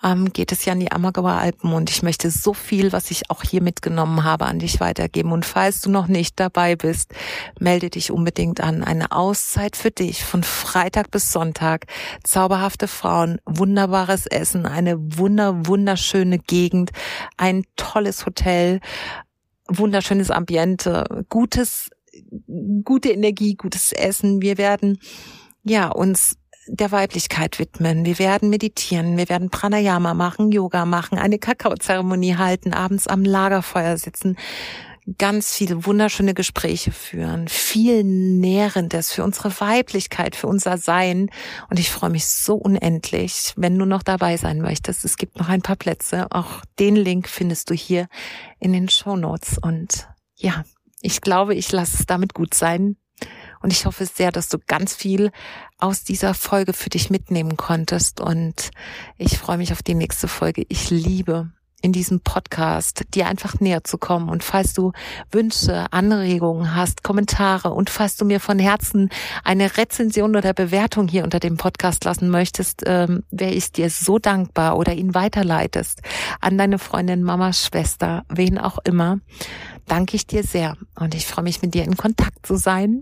ähm, 0.01 0.31
geht 0.31 0.53
es 0.53 0.63
ja 0.63 0.71
an 0.71 0.79
die 0.79 0.93
Ammergauer 0.93 1.31
Alpen 1.31 1.73
und 1.73 1.89
ich 1.89 2.03
möchte 2.03 2.31
so 2.31 2.53
viel, 2.53 2.93
was 2.93 3.11
ich 3.11 3.29
auch 3.29 3.43
hier 3.43 3.61
mitgenommen 3.61 4.23
habe, 4.23 4.45
an 4.45 4.59
dich 4.59 4.79
weitergeben. 4.79 5.33
Und 5.33 5.45
falls 5.45 5.81
du 5.81 5.89
noch 5.89 6.07
nicht 6.07 6.39
dabei 6.39 6.77
bist, 6.77 7.13
melde 7.59 7.89
dich 7.89 8.11
unbedingt 8.11 8.61
an. 8.61 8.81
Eine 8.81 9.11
Auszeit 9.11 9.75
für 9.75 9.91
dich 9.91 10.23
von 10.23 10.43
Freitag 10.43 11.11
bis 11.11 11.33
Sonntag. 11.33 11.85
Zauberhafte 12.23 12.87
Frauen, 12.87 13.39
wunderbares 13.45 14.25
Essen, 14.25 14.65
eine 14.65 14.95
wunder, 15.17 15.67
wunderschöne 15.67 16.39
Gegend. 16.61 16.91
Ein 17.37 17.63
tolles 17.75 18.25
Hotel, 18.25 18.81
wunderschönes 19.67 20.29
Ambiente, 20.29 21.25
gutes, 21.29 21.89
gute 22.83 23.09
Energie, 23.09 23.55
gutes 23.55 23.93
Essen. 23.93 24.41
Wir 24.43 24.59
werden, 24.59 24.99
ja, 25.63 25.87
uns 25.87 26.37
der 26.67 26.91
Weiblichkeit 26.91 27.57
widmen. 27.57 28.05
Wir 28.05 28.19
werden 28.19 28.51
meditieren, 28.51 29.17
wir 29.17 29.27
werden 29.27 29.49
Pranayama 29.49 30.13
machen, 30.13 30.51
Yoga 30.51 30.85
machen, 30.85 31.17
eine 31.17 31.39
Kakaozeremonie 31.39 32.35
halten, 32.35 32.73
abends 32.73 33.07
am 33.07 33.23
Lagerfeuer 33.23 33.97
sitzen, 33.97 34.37
ganz 35.17 35.53
viele 35.53 35.85
wunderschöne 35.85 36.33
Gespräche 36.33 36.91
führen, 36.91 37.47
viel 37.47 38.03
Nährendes 38.03 39.11
für 39.11 39.23
unsere 39.23 39.59
Weiblichkeit, 39.59 40.35
für 40.35 40.47
unser 40.47 40.77
Sein. 40.77 41.29
Und 41.69 41.79
ich 41.79 41.89
freue 41.89 42.11
mich 42.11 42.25
so 42.25 42.55
unendlich, 42.55 43.53
wenn 43.55 43.77
du 43.77 43.85
noch 43.85 44.03
dabei 44.03 44.37
sein 44.37 44.61
möchtest. 44.61 45.03
Es 45.03 45.17
gibt 45.17 45.37
noch 45.37 45.49
ein 45.49 45.61
paar 45.61 45.75
Plätze. 45.75 46.27
Auch 46.31 46.61
den 46.79 46.95
Link 46.95 47.27
findest 47.27 47.69
du 47.69 47.73
hier 47.73 48.07
in 48.59 48.73
den 48.73 48.89
Show 48.89 49.15
Notes. 49.15 49.57
Und 49.57 50.07
ja, 50.35 50.63
ich 51.01 51.21
glaube, 51.21 51.55
ich 51.55 51.71
lasse 51.71 51.97
es 51.99 52.05
damit 52.05 52.33
gut 52.33 52.53
sein. 52.53 52.97
Und 53.61 53.71
ich 53.71 53.85
hoffe 53.85 54.05
sehr, 54.05 54.31
dass 54.31 54.49
du 54.49 54.57
ganz 54.65 54.95
viel 54.95 55.31
aus 55.77 56.03
dieser 56.03 56.33
Folge 56.33 56.73
für 56.73 56.89
dich 56.89 57.09
mitnehmen 57.09 57.57
konntest. 57.57 58.19
Und 58.19 58.71
ich 59.17 59.37
freue 59.37 59.57
mich 59.57 59.71
auf 59.71 59.83
die 59.83 59.95
nächste 59.95 60.27
Folge. 60.27 60.63
Ich 60.69 60.89
liebe 60.89 61.51
in 61.81 61.91
diesem 61.91 62.21
Podcast, 62.21 63.03
dir 63.13 63.27
einfach 63.27 63.59
näher 63.59 63.83
zu 63.83 63.97
kommen. 63.97 64.29
Und 64.29 64.43
falls 64.43 64.73
du 64.73 64.91
Wünsche, 65.31 65.85
Anregungen 65.91 66.75
hast, 66.75 67.03
Kommentare 67.03 67.71
und 67.71 67.89
falls 67.89 68.17
du 68.17 68.25
mir 68.25 68.39
von 68.39 68.59
Herzen 68.59 69.09
eine 69.43 69.77
Rezension 69.77 70.35
oder 70.35 70.53
Bewertung 70.53 71.07
hier 71.07 71.23
unter 71.23 71.39
dem 71.39 71.57
Podcast 71.57 72.03
lassen 72.05 72.29
möchtest, 72.29 72.83
ähm, 72.85 73.23
wäre 73.31 73.51
ich 73.51 73.71
dir 73.71 73.89
so 73.89 74.19
dankbar 74.19 74.77
oder 74.77 74.93
ihn 74.93 75.13
weiterleitest 75.15 76.01
an 76.39 76.57
deine 76.57 76.79
Freundin, 76.79 77.23
Mama, 77.23 77.53
Schwester, 77.53 78.23
wen 78.29 78.57
auch 78.57 78.79
immer, 78.83 79.19
danke 79.87 80.15
ich 80.15 80.27
dir 80.27 80.43
sehr. 80.43 80.77
Und 80.95 81.15
ich 81.15 81.25
freue 81.25 81.43
mich, 81.43 81.61
mit 81.61 81.73
dir 81.73 81.83
in 81.83 81.97
Kontakt 81.97 82.45
zu 82.45 82.55
sein. 82.55 83.01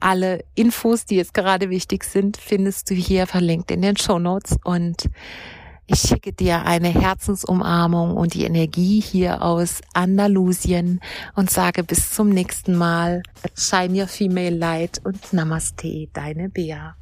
Alle 0.00 0.44
Infos, 0.54 1.04
die 1.04 1.16
jetzt 1.16 1.34
gerade 1.34 1.70
wichtig 1.70 2.04
sind, 2.04 2.36
findest 2.36 2.90
du 2.90 2.94
hier 2.94 3.26
verlinkt 3.26 3.70
in 3.70 3.82
den 3.82 3.96
Show 3.96 4.18
Notes 4.18 4.56
und 4.64 5.08
ich 5.86 6.00
schicke 6.00 6.32
dir 6.32 6.64
eine 6.64 6.88
Herzensumarmung 6.88 8.16
und 8.16 8.34
die 8.34 8.44
Energie 8.44 9.00
hier 9.00 9.42
aus 9.42 9.80
Andalusien 9.92 11.00
und 11.34 11.50
sage 11.50 11.82
bis 11.82 12.12
zum 12.12 12.28
nächsten 12.28 12.76
Mal. 12.76 13.22
Shine 13.54 14.02
your 14.02 14.08
female 14.08 14.56
light 14.56 15.00
und 15.04 15.32
Namaste, 15.32 16.08
deine 16.12 16.48
Bea. 16.48 16.96